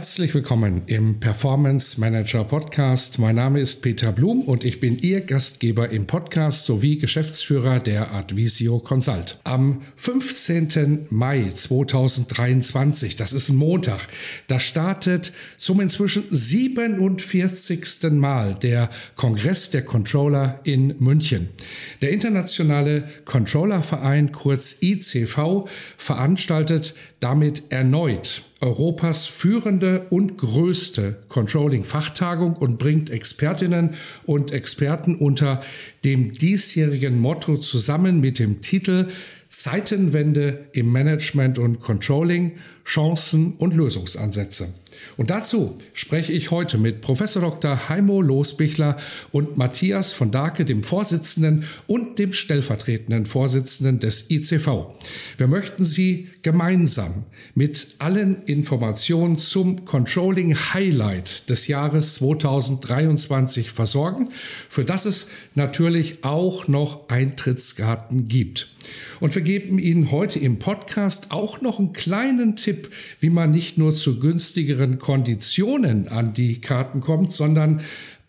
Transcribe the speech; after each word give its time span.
Herzlich 0.00 0.32
willkommen 0.32 0.84
im 0.86 1.20
Performance 1.20 2.00
Manager 2.00 2.42
Podcast. 2.44 3.18
Mein 3.18 3.36
Name 3.36 3.60
ist 3.60 3.82
Peter 3.82 4.12
Blum 4.12 4.40
und 4.40 4.64
ich 4.64 4.80
bin 4.80 4.96
Ihr 4.96 5.20
Gastgeber 5.20 5.90
im 5.90 6.06
Podcast 6.06 6.64
sowie 6.64 6.96
Geschäftsführer 6.96 7.80
der 7.80 8.10
Advisio 8.14 8.78
Consult. 8.78 9.38
Am 9.44 9.82
15. 9.96 11.08
Mai 11.10 11.50
2023, 11.52 13.16
das 13.16 13.34
ist 13.34 13.50
ein 13.50 13.56
Montag, 13.56 14.00
da 14.46 14.58
startet 14.58 15.32
zum 15.58 15.82
inzwischen 15.82 16.24
47. 16.30 18.10
Mal 18.12 18.54
der 18.54 18.88
Kongress 19.16 19.68
der 19.70 19.84
Controller 19.84 20.60
in 20.64 20.94
München. 20.98 21.50
Der 22.00 22.12
internationale 22.12 23.06
Controllerverein, 23.26 24.32
kurz 24.32 24.78
ICV, 24.80 25.68
veranstaltet 25.98 26.94
damit 27.20 27.64
erneut 27.68 28.44
Europas 28.62 29.26
führende 29.26 29.89
und 29.98 30.38
größte 30.38 31.16
Controlling-Fachtagung 31.28 32.54
und 32.56 32.78
bringt 32.78 33.10
Expertinnen 33.10 33.94
und 34.24 34.52
Experten 34.52 35.16
unter 35.16 35.62
dem 36.04 36.32
diesjährigen 36.32 37.18
Motto 37.18 37.56
zusammen 37.56 38.20
mit 38.20 38.38
dem 38.38 38.60
Titel 38.60 39.08
Zeitenwende 39.48 40.68
im 40.72 40.92
Management 40.92 41.58
und 41.58 41.80
Controlling, 41.80 42.52
Chancen 42.84 43.54
und 43.54 43.74
Lösungsansätze. 43.74 44.72
Und 45.20 45.28
dazu 45.28 45.76
spreche 45.92 46.32
ich 46.32 46.50
heute 46.50 46.78
mit 46.78 47.02
Professor 47.02 47.42
Dr. 47.42 47.90
Heimo 47.90 48.22
Losbichler 48.22 48.96
und 49.32 49.58
Matthias 49.58 50.14
von 50.14 50.30
Dake, 50.30 50.64
dem 50.64 50.82
Vorsitzenden 50.82 51.64
und 51.86 52.18
dem 52.18 52.32
stellvertretenden 52.32 53.26
Vorsitzenden 53.26 53.98
des 53.98 54.30
ICV. 54.30 54.94
Wir 55.36 55.46
möchten 55.46 55.84
Sie 55.84 56.30
gemeinsam 56.40 57.24
mit 57.54 57.96
allen 57.98 58.44
Informationen 58.44 59.36
zum 59.36 59.84
Controlling 59.84 60.56
Highlight 60.56 61.50
des 61.50 61.66
Jahres 61.66 62.14
2023 62.14 63.70
versorgen, 63.72 64.30
für 64.70 64.86
das 64.86 65.04
es 65.04 65.28
natürlich 65.54 66.24
auch 66.24 66.66
noch 66.66 67.10
Eintrittskarten 67.10 68.26
gibt. 68.28 68.72
Und 69.20 69.34
wir 69.34 69.42
geben 69.42 69.78
Ihnen 69.78 70.10
heute 70.10 70.38
im 70.38 70.58
Podcast 70.58 71.30
auch 71.30 71.60
noch 71.60 71.78
einen 71.78 71.92
kleinen 71.92 72.56
Tipp, 72.56 72.90
wie 73.20 73.28
man 73.28 73.50
nicht 73.50 73.76
nur 73.76 73.92
zu 73.92 74.18
günstigeren 74.18 74.98
Konditionen 74.98 76.08
an 76.08 76.32
die 76.32 76.62
Karten 76.62 77.00
kommt, 77.00 77.30
sondern 77.30 77.82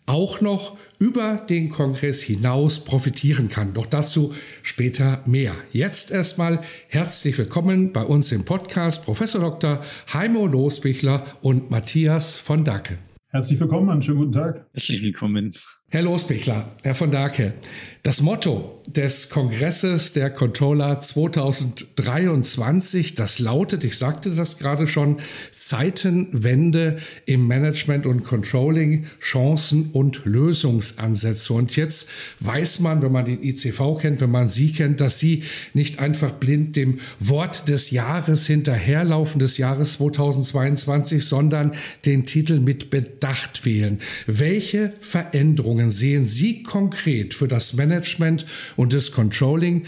auch 0.04 0.42
noch 0.42 0.76
über 0.98 1.36
den 1.48 1.70
Kongress 1.70 2.20
hinaus 2.20 2.84
profitieren 2.84 3.48
kann. 3.48 3.72
Doch 3.72 3.86
dazu 3.86 4.34
später 4.62 5.22
mehr. 5.24 5.54
Jetzt 5.70 6.10
erstmal 6.10 6.60
herzlich 6.88 7.38
willkommen 7.38 7.92
bei 7.92 8.02
uns 8.02 8.30
im 8.30 8.44
Podcast 8.44 9.06
Professor 9.06 9.40
Dr. 9.40 9.82
Heimo 10.12 10.46
Losbichler 10.46 11.24
und 11.40 11.70
Matthias 11.70 12.36
von 12.36 12.64
Dacke. 12.64 12.98
Herzlich 13.28 13.58
willkommen, 13.58 13.88
einen 13.88 14.02
schönen 14.02 14.18
guten 14.18 14.32
Tag. 14.32 14.66
Herzlich 14.74 15.00
willkommen. 15.00 15.54
Herr 15.88 16.02
Losbichler, 16.02 16.70
Herr 16.82 16.94
von 16.94 17.10
Dake, 17.10 17.54
das 18.02 18.20
Motto 18.20 18.82
des 18.88 19.30
Kongresses 19.30 20.12
der 20.12 20.28
Controller 20.28 20.98
2023, 20.98 23.14
das 23.14 23.38
lautet, 23.38 23.84
ich 23.84 23.96
sagte 23.96 24.30
das 24.30 24.58
gerade 24.58 24.88
schon, 24.88 25.18
Zeitenwende 25.52 26.96
im 27.26 27.46
Management 27.46 28.06
und 28.06 28.24
Controlling, 28.24 29.06
Chancen 29.20 29.90
und 29.92 30.24
Lösungsansätze. 30.24 31.52
Und 31.52 31.76
jetzt 31.76 32.08
weiß 32.40 32.80
man, 32.80 33.02
wenn 33.02 33.12
man 33.12 33.24
den 33.24 33.40
ICV 33.40 33.98
kennt, 34.00 34.20
wenn 34.20 34.32
man 34.32 34.48
Sie 34.48 34.72
kennt, 34.72 35.00
dass 35.00 35.20
Sie 35.20 35.44
nicht 35.72 36.00
einfach 36.00 36.32
blind 36.32 36.74
dem 36.74 36.98
Wort 37.20 37.68
des 37.68 37.92
Jahres 37.92 38.48
hinterherlaufen, 38.48 39.38
des 39.38 39.58
Jahres 39.58 39.92
2022, 39.92 41.24
sondern 41.24 41.70
den 42.04 42.26
Titel 42.26 42.58
mit 42.58 42.90
Bedacht 42.90 43.64
wählen. 43.64 44.00
Welche 44.26 44.92
Veränderungen 45.00 45.92
sehen 45.92 46.24
Sie 46.24 46.64
konkret 46.64 47.34
für 47.34 47.46
das 47.46 47.74
Management 47.74 47.91
Management 47.92 48.46
und 48.76 48.94
das 48.94 49.12
Controlling, 49.12 49.84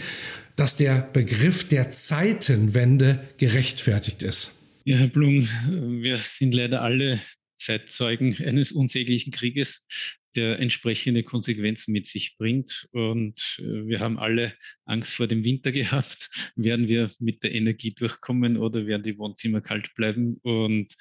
dass 0.55 0.77
der 0.77 1.01
Begriff 1.01 1.67
der 1.67 1.89
Zeitenwende 1.89 3.27
gerechtfertigt 3.37 4.23
ist? 4.23 4.59
Ja, 4.85 4.97
Herr 4.97 5.07
Blum, 5.07 5.47
wir 6.01 6.17
sind 6.17 6.53
leider 6.53 6.81
alle 6.81 7.19
Zeitzeugen 7.57 8.37
eines 8.45 8.71
unsäglichen 8.71 9.33
Krieges, 9.33 9.87
der 10.35 10.59
entsprechende 10.59 11.23
Konsequenzen 11.23 11.93
mit 11.93 12.07
sich 12.07 12.35
bringt. 12.37 12.87
Und 12.91 13.57
äh, 13.59 13.87
wir 13.87 13.99
haben 13.99 14.19
alle 14.19 14.53
Angst 14.85 15.15
vor 15.15 15.27
dem 15.27 15.43
Winter 15.43 15.71
gehabt. 15.71 16.29
Werden 16.55 16.89
wir 16.89 17.09
mit 17.19 17.41
der 17.43 17.53
Energie 17.53 17.91
durchkommen 17.91 18.57
oder 18.57 18.85
werden 18.85 19.03
die 19.03 19.17
Wohnzimmer 19.17 19.61
kalt 19.61 19.95
bleiben? 19.95 20.37
Und 20.43 20.93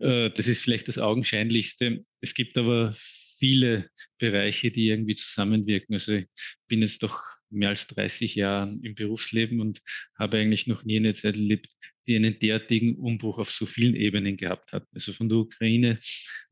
äh, 0.00 0.30
das 0.30 0.48
ist 0.48 0.62
vielleicht 0.62 0.88
das 0.88 0.98
Augenscheinlichste. 0.98 2.04
Es 2.20 2.34
gibt 2.34 2.56
aber 2.56 2.94
viele 3.38 3.90
Bereiche, 4.18 4.70
die 4.70 4.88
irgendwie 4.88 5.14
zusammenwirken. 5.14 5.94
Also 5.94 6.14
ich 6.14 6.26
bin 6.68 6.82
jetzt 6.82 7.02
doch 7.02 7.22
mehr 7.50 7.70
als 7.70 7.86
30 7.88 8.34
Jahre 8.34 8.78
im 8.82 8.94
Berufsleben 8.94 9.60
und 9.60 9.80
habe 10.18 10.38
eigentlich 10.38 10.66
noch 10.66 10.84
nie 10.84 10.96
eine 10.96 11.14
Zeit 11.14 11.34
erlebt, 11.34 11.68
die 12.06 12.16
einen 12.16 12.38
derartigen 12.38 12.96
Umbruch 12.96 13.38
auf 13.38 13.50
so 13.50 13.66
vielen 13.66 13.94
Ebenen 13.94 14.36
gehabt 14.36 14.72
hat. 14.72 14.86
Also 14.92 15.12
von 15.12 15.28
der 15.28 15.38
Ukraine 15.38 15.98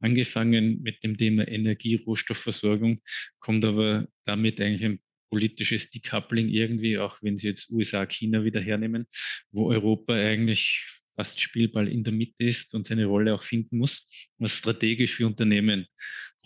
angefangen 0.00 0.82
mit 0.82 1.02
dem 1.02 1.16
Thema 1.16 1.48
Energie, 1.48 1.96
Rohstoffversorgung, 1.96 3.02
kommt 3.38 3.64
aber 3.64 4.08
damit 4.24 4.60
eigentlich 4.60 4.84
ein 4.84 5.00
politisches 5.30 5.90
Decoupling 5.90 6.48
irgendwie, 6.48 6.98
auch 6.98 7.18
wenn 7.22 7.36
Sie 7.36 7.48
jetzt 7.48 7.70
USA, 7.70 8.06
China 8.06 8.44
wieder 8.44 8.60
hernehmen, 8.60 9.06
wo 9.50 9.70
Europa 9.70 10.14
eigentlich 10.14 10.84
fast 11.16 11.40
Spielball 11.40 11.88
in 11.88 12.04
der 12.04 12.12
Mitte 12.12 12.44
ist 12.44 12.74
und 12.74 12.86
seine 12.86 13.06
Rolle 13.06 13.34
auch 13.34 13.42
finden 13.42 13.78
muss, 13.78 14.06
was 14.38 14.52
strategisch 14.52 15.14
für 15.14 15.26
Unternehmen 15.26 15.86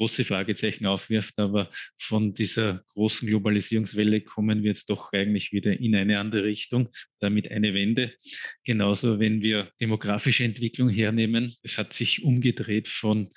große 0.00 0.24
Fragezeichen 0.24 0.86
aufwirft. 0.86 1.38
Aber 1.38 1.70
von 1.98 2.32
dieser 2.32 2.82
großen 2.94 3.28
Globalisierungswelle 3.28 4.22
kommen 4.22 4.62
wir 4.62 4.70
jetzt 4.70 4.88
doch 4.88 5.12
eigentlich 5.12 5.52
wieder 5.52 5.78
in 5.78 5.94
eine 5.94 6.18
andere 6.18 6.44
Richtung, 6.44 6.88
damit 7.20 7.50
eine 7.50 7.74
Wende. 7.74 8.14
Genauso, 8.64 9.20
wenn 9.20 9.42
wir 9.42 9.70
demografische 9.78 10.44
Entwicklung 10.44 10.88
hernehmen. 10.88 11.54
Es 11.62 11.76
hat 11.76 11.92
sich 11.92 12.24
umgedreht 12.24 12.88
von 12.88 13.28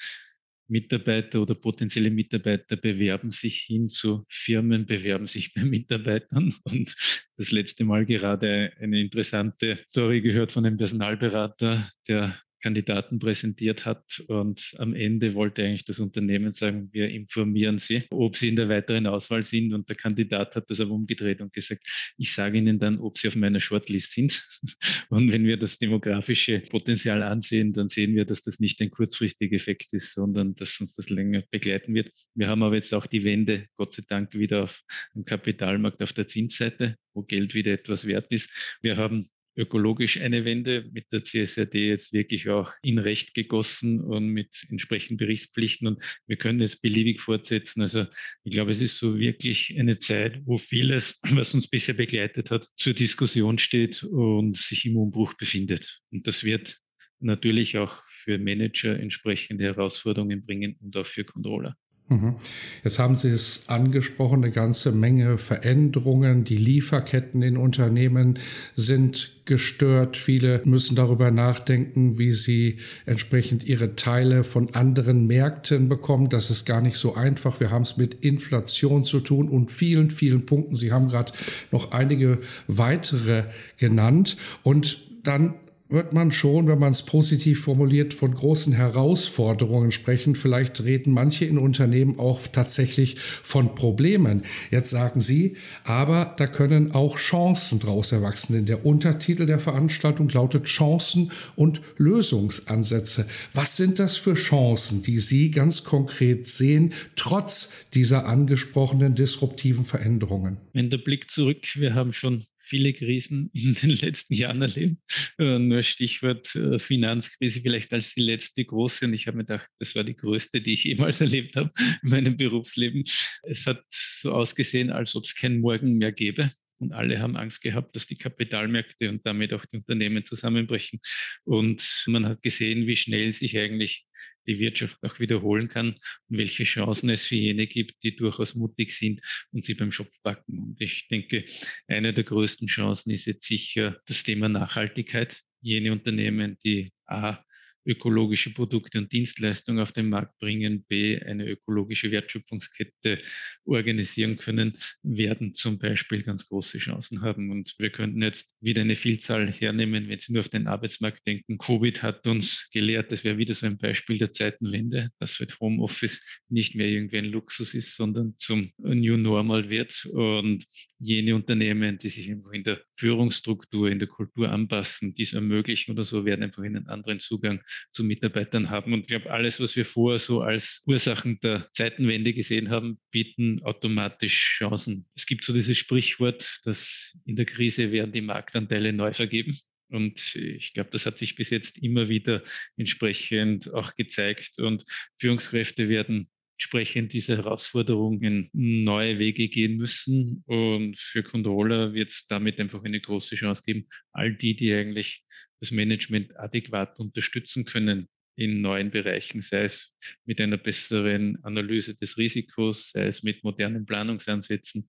Mitarbeiter 0.69 1.41
oder 1.41 1.55
potenzielle 1.55 2.09
Mitarbeiter 2.09 2.77
bewerben 2.77 3.31
sich 3.31 3.63
hin 3.67 3.89
zu 3.89 4.25
Firmen, 4.29 4.85
bewerben 4.85 5.27
sich 5.27 5.53
bei 5.53 5.65
Mitarbeitern. 5.65 6.55
Und 6.63 6.95
das 7.35 7.51
letzte 7.51 7.83
Mal 7.83 8.05
gerade 8.05 8.71
eine 8.79 9.01
interessante 9.01 9.79
Story 9.89 10.21
gehört 10.21 10.53
von 10.53 10.65
einem 10.65 10.77
Personalberater, 10.77 11.91
der 12.07 12.39
Kandidaten 12.63 13.19
präsentiert 13.19 13.85
hat 13.85 14.23
und 14.27 14.73
am 14.77 14.95
Ende 14.95 15.35
wollte 15.35 15.65
eigentlich 15.65 15.83
das 15.83 15.99
Unternehmen 15.99 16.53
sagen, 16.53 16.87
wir 16.93 17.09
informieren 17.09 17.77
Sie, 17.77 18.03
ob 18.09 18.37
Sie 18.37 18.47
in 18.47 18.55
der 18.55 18.69
weiteren 18.69 19.05
Auswahl 19.05 19.43
sind 19.43 19.73
und 19.73 19.89
der 19.89 19.97
Kandidat 19.97 20.55
hat 20.55 20.69
das 20.69 20.79
aber 20.79 20.91
umgedreht 20.91 21.41
und 21.41 21.51
gesagt, 21.51 21.83
ich 22.17 22.33
sage 22.33 22.57
Ihnen 22.57 22.79
dann, 22.79 22.99
ob 22.99 23.17
Sie 23.17 23.27
auf 23.27 23.35
meiner 23.35 23.59
Shortlist 23.59 24.13
sind. 24.13 24.47
Und 25.09 25.31
wenn 25.31 25.45
wir 25.45 25.57
das 25.57 25.77
demografische 25.77 26.59
Potenzial 26.61 27.21
ansehen, 27.21 27.73
dann 27.73 27.89
sehen 27.89 28.15
wir, 28.15 28.25
dass 28.25 28.41
das 28.41 28.59
nicht 28.59 28.81
ein 28.81 28.89
kurzfristiger 28.89 29.55
Effekt 29.55 29.93
ist, 29.93 30.13
sondern 30.13 30.55
dass 30.55 30.79
uns 30.79 30.95
das 30.95 31.09
länger 31.09 31.43
begleiten 31.51 31.93
wird. 31.93 32.11
Wir 32.33 32.47
haben 32.47 32.63
aber 32.63 32.75
jetzt 32.75 32.93
auch 32.93 33.05
die 33.05 33.23
Wende, 33.23 33.67
Gott 33.75 33.93
sei 33.93 34.03
Dank, 34.07 34.33
wieder 34.33 34.63
auf 34.63 34.81
dem 35.13 35.25
Kapitalmarkt 35.25 36.01
auf 36.01 36.13
der 36.13 36.27
Zinsseite, 36.27 36.97
wo 37.13 37.23
Geld 37.23 37.53
wieder 37.53 37.73
etwas 37.73 38.07
wert 38.07 38.31
ist. 38.31 38.51
Wir 38.81 38.97
haben 38.97 39.29
ökologisch 39.55 40.19
eine 40.19 40.45
Wende 40.45 40.89
mit 40.91 41.11
der 41.11 41.23
CSRD 41.23 41.89
jetzt 41.89 42.13
wirklich 42.13 42.49
auch 42.49 42.71
in 42.81 42.97
Recht 42.97 43.33
gegossen 43.33 44.01
und 44.01 44.27
mit 44.27 44.65
entsprechenden 44.69 45.17
Berichtspflichten. 45.17 45.87
Und 45.87 46.03
wir 46.27 46.37
können 46.37 46.61
es 46.61 46.77
beliebig 46.77 47.21
fortsetzen. 47.21 47.81
Also 47.81 48.05
ich 48.43 48.51
glaube, 48.51 48.71
es 48.71 48.81
ist 48.81 48.97
so 48.97 49.19
wirklich 49.19 49.75
eine 49.77 49.97
Zeit, 49.97 50.41
wo 50.45 50.57
vieles, 50.57 51.21
was 51.31 51.53
uns 51.53 51.67
bisher 51.67 51.95
begleitet 51.95 52.51
hat, 52.51 52.67
zur 52.77 52.93
Diskussion 52.93 53.57
steht 53.57 54.03
und 54.03 54.57
sich 54.57 54.85
im 54.85 54.97
Umbruch 54.97 55.33
befindet. 55.35 56.01
Und 56.11 56.27
das 56.27 56.43
wird 56.43 56.79
natürlich 57.19 57.77
auch 57.77 58.03
für 58.07 58.37
Manager 58.37 58.99
entsprechende 58.99 59.65
Herausforderungen 59.65 60.45
bringen 60.45 60.77
und 60.81 60.95
auch 60.97 61.07
für 61.07 61.23
Controller. 61.23 61.75
Mhm. 62.09 62.35
Jetzt 62.83 62.99
haben 62.99 63.15
Sie 63.15 63.29
es 63.29 63.63
angesprochen, 63.67 64.43
eine 64.43 64.51
ganze 64.51 64.91
Menge 64.91 65.37
Veränderungen. 65.37 66.43
Die 66.43 66.57
Lieferketten 66.57 67.41
in 67.41 67.55
Unternehmen 67.55 68.39
sind 68.75 69.31
gestört. 69.45 70.17
Viele 70.17 70.61
müssen 70.65 70.95
darüber 70.95 71.31
nachdenken, 71.31 72.17
wie 72.17 72.33
sie 72.33 72.77
entsprechend 73.05 73.65
ihre 73.65 73.95
Teile 73.95 74.43
von 74.43 74.73
anderen 74.75 75.27
Märkten 75.27 75.89
bekommen. 75.89 76.29
Das 76.29 76.49
ist 76.49 76.65
gar 76.65 76.81
nicht 76.81 76.97
so 76.97 77.15
einfach. 77.15 77.59
Wir 77.59 77.71
haben 77.71 77.83
es 77.83 77.97
mit 77.97 78.15
Inflation 78.15 79.03
zu 79.03 79.21
tun 79.21 79.49
und 79.49 79.71
vielen, 79.71 80.11
vielen 80.11 80.45
Punkten. 80.45 80.75
Sie 80.75 80.91
haben 80.91 81.07
gerade 81.07 81.31
noch 81.71 81.91
einige 81.91 82.39
weitere 82.67 83.45
genannt. 83.77 84.37
Und 84.61 85.07
dann 85.23 85.55
wird 85.93 86.11
man 86.11 86.31
schon, 86.31 86.67
wenn 86.67 86.79
man 86.79 86.91
es 86.91 87.03
positiv 87.03 87.61
formuliert, 87.63 88.13
von 88.13 88.33
großen 88.33 88.73
Herausforderungen 88.73 89.91
sprechen. 89.91 90.35
Vielleicht 90.35 90.83
reden 90.83 91.13
manche 91.13 91.45
in 91.45 91.57
Unternehmen 91.57 92.19
auch 92.19 92.41
tatsächlich 92.47 93.17
von 93.19 93.75
Problemen. 93.75 94.41
Jetzt 94.71 94.89
sagen 94.89 95.21
Sie, 95.21 95.55
aber 95.83 96.33
da 96.37 96.47
können 96.47 96.91
auch 96.91 97.17
Chancen 97.17 97.79
draus 97.79 98.11
erwachsen. 98.11 98.53
Denn 98.53 98.65
der 98.65 98.85
Untertitel 98.85 99.45
der 99.45 99.59
Veranstaltung 99.59 100.27
lautet 100.29 100.65
Chancen 100.65 101.31
und 101.55 101.81
Lösungsansätze. 101.97 103.27
Was 103.53 103.77
sind 103.77 103.99
das 103.99 104.17
für 104.17 104.33
Chancen, 104.33 105.03
die 105.03 105.19
Sie 105.19 105.51
ganz 105.51 105.83
konkret 105.83 106.47
sehen, 106.47 106.93
trotz 107.15 107.71
dieser 107.93 108.25
angesprochenen 108.25 109.13
disruptiven 109.13 109.85
Veränderungen? 109.85 110.57
Wenn 110.73 110.89
der 110.89 110.97
Blick 110.97 111.29
zurück, 111.29 111.59
wir 111.75 111.93
haben 111.93 112.13
schon 112.13 112.45
viele 112.63 112.93
Krisen 112.93 113.51
in 113.53 113.75
den 113.75 113.91
letzten 113.91 114.33
Jahren 114.33 114.61
erlebt. 114.61 114.97
Äh, 115.37 115.59
nur 115.59 115.83
Stichwort 115.83 116.55
äh, 116.55 116.79
Finanzkrise 116.79 117.61
vielleicht 117.61 117.93
als 117.93 118.15
die 118.15 118.23
letzte 118.23 118.65
große. 118.65 119.05
Und 119.05 119.13
ich 119.13 119.27
habe 119.27 119.37
mir 119.37 119.45
gedacht, 119.45 119.69
das 119.79 119.95
war 119.95 120.03
die 120.03 120.15
größte, 120.15 120.61
die 120.61 120.73
ich 120.73 120.83
jemals 120.83 121.21
erlebt 121.21 121.55
habe 121.55 121.71
in 122.01 122.09
meinem 122.09 122.37
Berufsleben. 122.37 123.03
Es 123.43 123.67
hat 123.67 123.83
so 123.91 124.31
ausgesehen, 124.31 124.89
als 124.89 125.15
ob 125.15 125.25
es 125.25 125.35
kein 125.35 125.59
Morgen 125.59 125.97
mehr 125.97 126.11
gäbe. 126.11 126.51
Und 126.79 126.91
alle 126.91 127.19
haben 127.19 127.37
Angst 127.37 127.61
gehabt, 127.61 127.95
dass 127.95 128.07
die 128.07 128.17
Kapitalmärkte 128.17 129.09
und 129.09 129.25
damit 129.25 129.53
auch 129.53 129.63
die 129.65 129.77
Unternehmen 129.77 130.25
zusammenbrechen. 130.25 130.99
Und 131.45 132.03
man 132.07 132.25
hat 132.25 132.41
gesehen, 132.41 132.87
wie 132.87 132.97
schnell 132.97 133.31
sich 133.31 133.57
eigentlich 133.57 134.05
die 134.47 134.59
Wirtschaft 134.59 134.97
auch 135.03 135.19
wiederholen 135.19 135.69
kann 135.69 135.95
und 136.29 136.37
welche 136.37 136.63
Chancen 136.63 137.09
es 137.09 137.25
für 137.25 137.35
jene 137.35 137.67
gibt, 137.67 138.03
die 138.03 138.15
durchaus 138.15 138.55
mutig 138.55 138.95
sind 138.97 139.21
und 139.51 139.63
sie 139.63 139.73
beim 139.73 139.91
Schopf 139.91 140.11
packen. 140.23 140.59
Und 140.59 140.81
ich 140.81 141.07
denke, 141.07 141.45
eine 141.87 142.13
der 142.13 142.23
größten 142.23 142.67
Chancen 142.67 143.11
ist 143.11 143.25
jetzt 143.25 143.47
sicher 143.47 143.97
das 144.05 144.23
Thema 144.23 144.49
Nachhaltigkeit. 144.49 145.41
Jene 145.61 145.91
Unternehmen, 145.91 146.57
die 146.63 146.91
A, 147.05 147.43
ökologische 147.85 148.53
Produkte 148.53 148.97
und 148.99 149.11
Dienstleistungen 149.11 149.79
auf 149.79 149.91
den 149.91 150.09
Markt 150.09 150.37
bringen, 150.39 150.85
b, 150.87 151.19
eine 151.21 151.47
ökologische 151.47 152.11
Wertschöpfungskette 152.11 153.19
organisieren 153.65 154.37
können, 154.37 154.77
werden 155.03 155.53
zum 155.53 155.79
Beispiel 155.79 156.23
ganz 156.23 156.47
große 156.47 156.77
Chancen 156.77 157.21
haben. 157.21 157.51
Und 157.51 157.75
wir 157.77 157.89
könnten 157.89 158.21
jetzt 158.21 158.55
wieder 158.61 158.81
eine 158.81 158.95
Vielzahl 158.95 159.51
hernehmen, 159.51 160.07
wenn 160.07 160.19
Sie 160.19 160.33
nur 160.33 160.41
auf 160.41 160.49
den 160.49 160.67
Arbeitsmarkt 160.67 161.25
denken. 161.27 161.57
Covid 161.57 162.01
hat 162.03 162.27
uns 162.27 162.69
gelehrt, 162.71 163.11
das 163.11 163.23
wäre 163.23 163.37
wieder 163.37 163.53
so 163.53 163.65
ein 163.65 163.77
Beispiel 163.77 164.17
der 164.17 164.31
Zeitenwende, 164.31 165.09
dass 165.19 165.39
halt 165.39 165.59
Homeoffice 165.59 166.21
nicht 166.49 166.75
mehr 166.75 166.87
irgendwie 166.87 167.17
ein 167.17 167.25
Luxus 167.25 167.73
ist, 167.73 167.95
sondern 167.95 168.35
zum 168.37 168.71
New 168.77 169.17
Normal 169.17 169.69
wird. 169.69 170.05
Und 170.13 170.65
jene 170.99 171.35
Unternehmen, 171.35 171.97
die 171.97 172.09
sich 172.09 172.31
einfach 172.31 172.51
in 172.51 172.63
der 172.63 172.81
Führungsstruktur, 172.95 173.89
in 173.89 173.99
der 173.99 174.07
Kultur 174.07 174.49
anpassen, 174.49 175.13
dies 175.13 175.33
ermöglichen 175.33 175.91
oder 175.91 176.05
so, 176.05 176.25
werden 176.25 176.43
einfach 176.43 176.63
einen 176.63 176.87
anderen 176.87 177.19
Zugang 177.19 177.61
zu 177.91 178.03
Mitarbeitern 178.03 178.69
haben. 178.69 178.93
Und 178.93 179.01
ich 179.01 179.07
glaube, 179.07 179.31
alles, 179.31 179.59
was 179.59 179.75
wir 179.75 179.85
vorher 179.85 180.19
so 180.19 180.41
als 180.41 180.83
Ursachen 180.87 181.39
der 181.41 181.69
Zeitenwende 181.73 182.33
gesehen 182.33 182.69
haben, 182.69 182.99
bieten 183.11 183.61
automatisch 183.63 184.57
Chancen. 184.57 185.05
Es 185.15 185.25
gibt 185.25 185.45
so 185.45 185.53
dieses 185.53 185.77
Sprichwort, 185.77 186.59
dass 186.65 187.17
in 187.25 187.35
der 187.35 187.45
Krise 187.45 187.91
werden 187.91 188.11
die 188.11 188.21
Marktanteile 188.21 188.93
neu 188.93 189.13
vergeben. 189.13 189.57
Und 189.89 190.35
ich 190.35 190.73
glaube, 190.73 190.89
das 190.91 191.05
hat 191.05 191.19
sich 191.19 191.35
bis 191.35 191.51
jetzt 191.51 191.77
immer 191.77 192.09
wieder 192.09 192.43
entsprechend 192.77 193.71
auch 193.73 193.95
gezeigt. 193.95 194.57
Und 194.57 194.85
Führungskräfte 195.17 195.87
werden 195.87 196.29
entsprechend 196.63 197.11
diese 197.11 197.35
Herausforderungen 197.35 198.49
neue 198.53 199.19
Wege 199.19 199.49
gehen 199.49 199.75
müssen. 199.75 200.43
Und 200.47 200.97
für 200.97 201.21
Controller 201.21 201.93
wird 201.93 202.09
es 202.09 202.25
damit 202.27 202.57
einfach 202.59 202.83
eine 202.85 203.01
große 203.01 203.35
Chance 203.35 203.63
geben, 203.65 203.87
all 204.13 204.33
die, 204.33 204.55
die 204.55 204.73
eigentlich 204.73 205.25
das 205.59 205.71
Management 205.71 206.37
adäquat 206.39 206.97
unterstützen 206.99 207.65
können 207.65 208.07
in 208.35 208.61
neuen 208.61 208.91
Bereichen, 208.91 209.41
sei 209.41 209.65
es 209.65 209.93
mit 210.25 210.39
einer 210.39 210.57
besseren 210.57 211.37
Analyse 211.43 211.95
des 211.95 212.17
Risikos, 212.17 212.91
sei 212.91 213.07
es 213.07 213.23
mit 213.23 213.43
modernen 213.43 213.85
Planungsansätzen, 213.85 214.87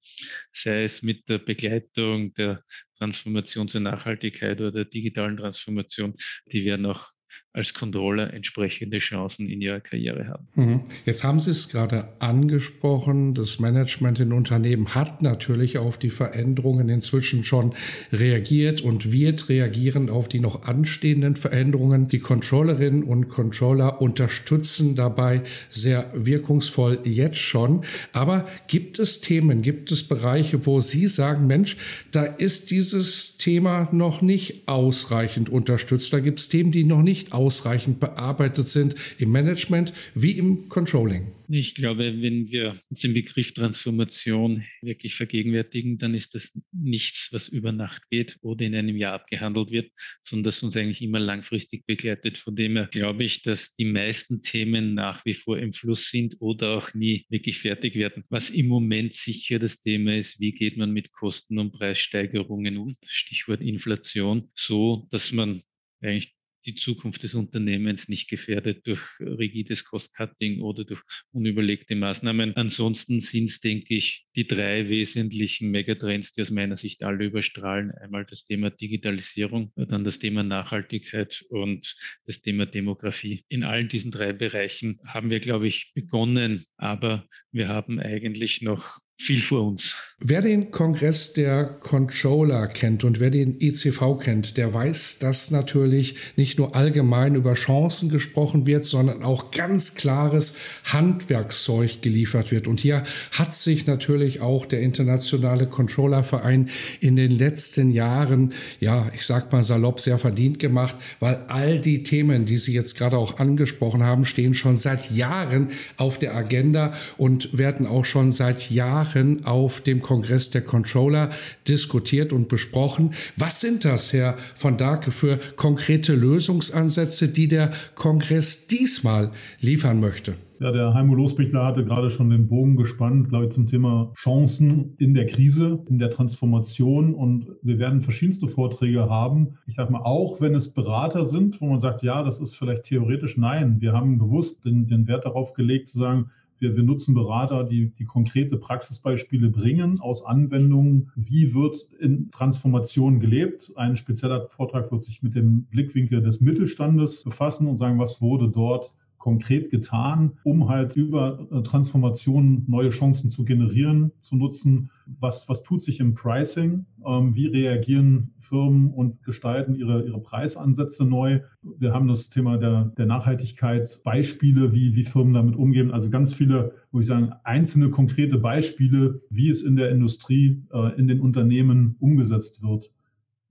sei 0.53 0.85
es 0.85 1.03
mit 1.03 1.29
der 1.29 1.39
Begleitung 1.39 2.33
der 2.35 2.63
Transformation 2.99 3.69
zur 3.69 3.81
Nachhaltigkeit 3.83 4.61
oder 4.61 4.71
der 4.71 4.85
digitalen 4.87 5.37
Transformation, 5.37 6.15
die 6.47 6.65
werden 6.65 6.87
auch 6.87 7.14
als 7.55 7.73
Controller 7.73 8.35
entsprechende 8.35 8.99
Chancen 8.99 9.49
in 9.49 9.61
ihrer 9.61 9.79
Karriere 9.79 10.27
haben. 10.27 10.49
Mhm. 10.57 10.81
Jetzt 11.07 11.23
haben 11.23 11.39
Sie 11.39 11.53
es 11.53 11.69
gerade 11.69 12.09
angesprochen, 12.19 13.33
das 13.33 13.61
Management 13.61 14.19
in 14.19 14.33
Unternehmen 14.33 14.97
hat 14.97 15.23
natürlich 15.23 15.79
auf 15.79 15.97
die 15.97 16.11
Veränderungen 16.11 16.89
inzwischen 16.89 17.45
schon 17.45 17.73
reagiert 18.13 18.81
und 18.81 19.13
wird 19.13 19.49
reagieren 19.49 20.11
auf 20.11 20.27
die 20.27 20.41
noch 20.41 20.65
anstehenden 20.65 21.37
Veränderungen. 21.37 22.09
Die 22.09 22.19
Controllerinnen 22.19 23.05
und 23.05 23.29
Controller 23.29 24.03
unterstützen 24.03 24.97
dabei 24.97 25.43
sehr 25.71 26.11
wirkungsvoll 26.13 26.99
jetzt 27.05 27.39
schon. 27.39 27.85
Aber 28.13 28.49
gibt 28.67 28.99
es 28.99 29.21
Themen, 29.21 29.63
gibt 29.63 29.93
es 29.93 30.03
Bereiche, 30.03 30.67
wo 30.67 30.81
Sie 30.81 31.07
sagen, 31.07 31.47
Mensch, 31.47 31.77
da 32.11 32.25
ist 32.25 32.73
dieses 32.73 33.37
Thema 33.37 33.89
noch 33.93 34.23
nicht 34.23 34.67
ausreichend 34.67 35.51
unterstützt. 35.51 36.13
Da 36.13 36.19
gibt 36.19 36.41
es 36.41 36.49
Themen, 36.49 36.73
die 36.73 36.85
noch 36.85 37.03
nicht 37.03 37.33
ausreichend 37.33 37.44
ausreichend 37.45 38.01
bearbeitet 38.01 38.67
sind 38.67 38.95
im 39.19 39.31
Management 39.31 39.93
wie 40.15 40.33
im 40.33 40.69
Controlling? 40.71 41.33
Ich 41.49 41.75
glaube, 41.75 42.23
wenn 42.23 42.49
wir 42.51 42.79
uns 42.89 43.01
den 43.01 43.13
Begriff 43.13 43.53
Transformation 43.53 44.65
wirklich 44.81 45.15
vergegenwärtigen, 45.15 45.99
dann 45.99 46.15
ist 46.15 46.35
das 46.35 46.59
nichts, 46.73 47.29
was 47.33 47.49
über 47.49 47.71
Nacht 47.71 48.09
geht 48.09 48.39
oder 48.41 48.65
in 48.65 48.75
einem 48.75 48.97
Jahr 48.97 49.13
abgehandelt 49.13 49.71
wird, 49.71 49.93
sondern 50.23 50.45
das 50.45 50.63
uns 50.63 50.75
eigentlich 50.75 51.03
immer 51.03 51.19
langfristig 51.19 51.85
begleitet. 51.85 52.39
Von 52.39 52.57
dem 52.57 52.77
her 52.77 52.89
glaube 52.91 53.25
ich, 53.25 53.43
dass 53.43 53.75
die 53.77 53.85
meisten 53.85 54.41
Themen 54.41 54.95
nach 54.95 55.25
wie 55.27 55.35
vor 55.35 55.59
im 55.59 55.75
Fluss 55.75 56.09
sind 56.09 56.37
oder 56.41 56.79
auch 56.79 56.95
nie 56.95 57.27
wirklich 57.29 57.59
fertig 57.59 57.95
werden. 57.95 58.25
Was 58.31 58.49
im 58.49 58.69
Moment 58.69 59.15
sicher 59.15 59.59
das 59.59 59.83
Thema 59.83 60.17
ist, 60.17 60.41
wie 60.41 60.53
geht 60.53 60.79
man 60.79 60.93
mit 60.93 61.13
Kosten 61.13 61.59
und 61.59 61.73
Preissteigerungen 61.73 62.79
um? 62.79 62.97
Stichwort 63.07 63.61
Inflation, 63.61 64.49
so 64.55 65.07
dass 65.11 65.31
man 65.33 65.63
eigentlich 66.01 66.35
die 66.67 66.75
Zukunft 66.75 67.23
des 67.23 67.35
Unternehmens 67.35 68.09
nicht 68.09 68.29
gefährdet 68.29 68.87
durch 68.87 69.03
rigides 69.21 69.85
Cost-Cutting 69.85 70.61
oder 70.61 70.85
durch 70.85 71.03
unüberlegte 71.33 71.95
Maßnahmen. 71.97 72.57
Ansonsten 72.57 73.21
sind 73.21 73.51
es, 73.51 73.61
denke 73.61 73.95
ich, 73.95 74.27
die 74.37 74.47
drei 74.47 74.89
wesentlichen 74.89 75.71
Megatrends, 75.71 76.33
die 76.33 76.43
aus 76.43 76.51
meiner 76.51 76.77
Sicht 76.77 77.03
alle 77.03 77.27
überstrahlen. 77.27 77.91
Einmal 77.93 78.25
das 78.25 78.47
Thema 78.47 78.71
Digitalisierung, 78.71 79.73
dann 79.77 80.05
das 80.05 80.19
Thema 80.19 80.43
Nachhaltigkeit 80.43 81.45
und 81.49 81.97
das 82.27 82.41
Thema 82.41 82.67
Demografie. 82.67 83.45
In 83.49 83.65
allen 83.65 83.89
diesen 83.89 84.11
drei 84.11 84.33
Bereichen 84.33 84.99
haben 85.07 85.31
wir, 85.31 85.41
glaube 85.41 85.67
ich, 85.67 85.93
begonnen, 85.95 86.65
aber 86.77 87.27
wir 87.53 87.69
haben 87.69 88.01
eigentlich 88.01 88.63
noch 88.63 88.99
viel 89.17 89.43
vor 89.43 89.69
uns. 89.69 89.95
Wer 90.19 90.43
den 90.43 90.71
Kongress 90.71 91.35
der 91.35 91.65
Controller 91.65 92.67
kennt 92.67 93.05
und 93.05 93.21
wer 93.21 93.31
den 93.31 93.61
ECV 93.61 94.19
kennt, 94.19 94.57
der 94.57 94.73
weiß, 94.73 95.19
dass 95.19 95.51
natürlich 95.51 96.17
nicht 96.37 96.59
nur 96.59 96.75
allgemein 96.75 97.35
über 97.35 97.55
Chancen 97.55 98.09
gesprochen 98.11 98.67
wird, 98.67 98.85
sondern 98.85 99.23
auch 99.23 99.51
ganz 99.51 99.95
klares 99.95 100.57
Handwerkszeug 100.85 102.01
geliefert 102.03 102.51
wird. 102.51 102.67
Und 102.67 102.81
hier 102.81 103.05
hat 103.33 103.55
sich 103.55 103.87
natürlich 103.87 104.41
auch 104.41 104.67
der 104.67 104.81
internationale 104.81 105.67
Controllerverein 105.67 106.71
in 107.01 107.17
den 107.17 107.31
letzten 107.31 107.91
Jahren, 107.91 108.53
ja, 108.81 109.11
ich 109.15 109.27
sag 109.27 109.53
mal 109.53 109.63
salopp, 109.63 110.01
sehr 110.01 110.19
verdient 110.19 110.59
gemacht, 110.59 110.97
weil 111.21 111.45
all 111.49 111.79
die 111.79 112.03
Themen, 112.03 112.47
die 112.47 112.59
Sie 112.59 112.73
jetzt 112.73 112.97
gerade 112.97 113.17
auch 113.19 113.39
angesprochen 113.39 114.03
haben, 114.03 114.25
stehen 114.25 114.55
schon 114.55 114.77
seit 114.77 115.11
Jahren 115.11 115.69
auf 115.99 116.19
der 116.19 116.35
Agenda 116.35 116.95
und 117.17 117.57
werden 117.57 117.87
auch 117.87 118.05
schon 118.05 118.31
seit 118.31 118.71
Jahren 118.71 119.04
Jahren 119.13 119.45
auf 119.45 119.81
dem 119.81 120.01
Kongress 120.03 120.51
der 120.51 120.63
Controller 120.63 121.31
diskutiert 121.69 122.33
und 122.33 122.49
besprochen. 122.49 123.13
Was 123.37 123.61
sind 123.61 123.85
das, 123.85 124.13
Herr 124.13 124.37
von 124.55 124.77
Darke, 124.77 125.13
für 125.13 125.39
konkrete 125.57 126.15
Lösungsansätze, 126.15 127.29
die 127.29 127.49
der 127.49 127.71
Kongress 127.95 128.67
diesmal 128.67 129.31
liefern 129.61 130.01
möchte? 130.01 130.35
Ja, 130.61 130.71
der 130.71 130.95
Heimo 130.95 131.15
Losbichler 131.15 131.67
hatte 131.67 131.85
gerade 131.85 132.11
schon 132.11 132.31
den 132.31 132.47
Bogen 132.47 132.77
gespannt, 132.77 133.29
glaube 133.29 133.47
ich, 133.47 133.51
zum 133.51 133.67
Thema 133.67 134.13
Chancen 134.15 134.95
in 134.99 135.13
der 135.13 135.27
Krise, 135.27 135.81
in 135.91 135.99
der 135.99 136.11
Transformation. 136.11 137.13
Und 137.13 137.49
wir 137.63 137.79
werden 137.79 138.01
verschiedenste 138.01 138.47
Vorträge 138.47 139.11
haben. 139.11 139.59
Ich 139.67 139.75
sage 139.75 139.93
mal, 139.93 140.03
auch 140.03 140.41
wenn 140.41 140.55
es 140.55 140.73
Berater 140.73 141.27
sind, 141.27 141.61
wo 141.61 141.67
man 141.67 141.81
sagt, 141.81 142.03
ja, 142.03 142.23
das 142.23 142.41
ist 142.41 142.55
vielleicht 142.55 142.85
theoretisch, 142.85 143.37
nein. 143.37 143.81
Wir 143.81 143.93
haben 143.93 144.17
bewusst 144.17 144.65
den, 144.65 144.87
den 144.87 145.09
Wert 145.09 145.25
darauf 145.27 145.55
gelegt 145.55 145.89
zu 145.89 145.99
sagen, 145.99 146.31
Wir, 146.59 146.77
wir 146.77 146.83
nutzen 146.83 147.15
Berater, 147.15 147.65
die, 147.65 147.91
die 147.91 148.05
konkrete 148.05 148.57
Praxisbeispiele 148.57 149.51
bringen 149.51 150.01
aus 150.01 150.25
Anwendungen. 150.25 151.11
Wie 151.17 151.55
wird 151.55 151.89
in 152.01 152.31
Transformation 152.31 153.21
gelebt? 153.21 153.73
Ein 153.77 153.97
spezieller 153.97 154.47
Vortrag 154.47 154.91
wird 154.93 155.05
sich 155.05 155.23
mit 155.23 155.35
dem 155.35 155.65
Blickwinkel 155.65 156.23
des 156.23 156.41
Mittelstandes 156.41 157.25
befassen 157.25 157.67
und 157.67 157.77
sagen, 157.77 157.99
was 157.99 158.21
wurde 158.21 158.49
dort 158.49 158.93
konkret 159.25 159.71
getan, 159.71 160.33
um 160.43 160.69
halt 160.69 160.97
über 160.97 161.49
äh, 161.51 161.63
Transformationen 161.63 162.67
neue 162.69 162.91
Chancen 162.91 163.31
zu 163.31 163.47
generieren, 163.47 164.13
zu 164.21 164.37
nutzen. 164.37 164.91
Was, 165.19 165.49
was 165.49 165.63
tut 165.63 165.81
sich 165.81 165.99
im 165.99 166.13
Pricing? 166.13 166.85
Ähm, 167.07 167.35
wie 167.35 167.47
reagieren 167.47 168.35
Firmen 168.39 168.91
und 168.91 169.23
gestalten 169.23 169.77
ihre, 169.77 170.05
ihre 170.05 170.21
Preisansätze 170.21 171.07
neu? 171.07 171.41
Wir 171.63 171.95
haben 171.95 172.07
das 172.07 172.29
Thema 172.29 172.59
der, 172.59 172.93
der 172.99 173.07
Nachhaltigkeit, 173.07 173.99
Beispiele, 174.05 174.75
wie, 174.75 174.95
wie 174.95 175.05
Firmen 175.05 175.33
damit 175.33 175.57
umgehen. 175.57 175.91
Also 175.91 176.11
ganz 176.11 176.35
viele, 176.35 176.75
wo 176.93 177.01
ich 177.01 177.07
sagen, 177.07 177.33
einzelne 177.45 177.89
konkrete 177.89 178.37
Beispiele, 178.37 179.23
wie 179.31 179.49
es 179.49 179.63
in 179.63 179.77
der 179.77 179.89
Industrie, 179.89 180.63
äh, 180.71 180.99
in 180.99 181.09
den 181.09 181.23
Unternehmen 181.23 181.97
umgesetzt 181.99 182.63
wird. 182.63 182.93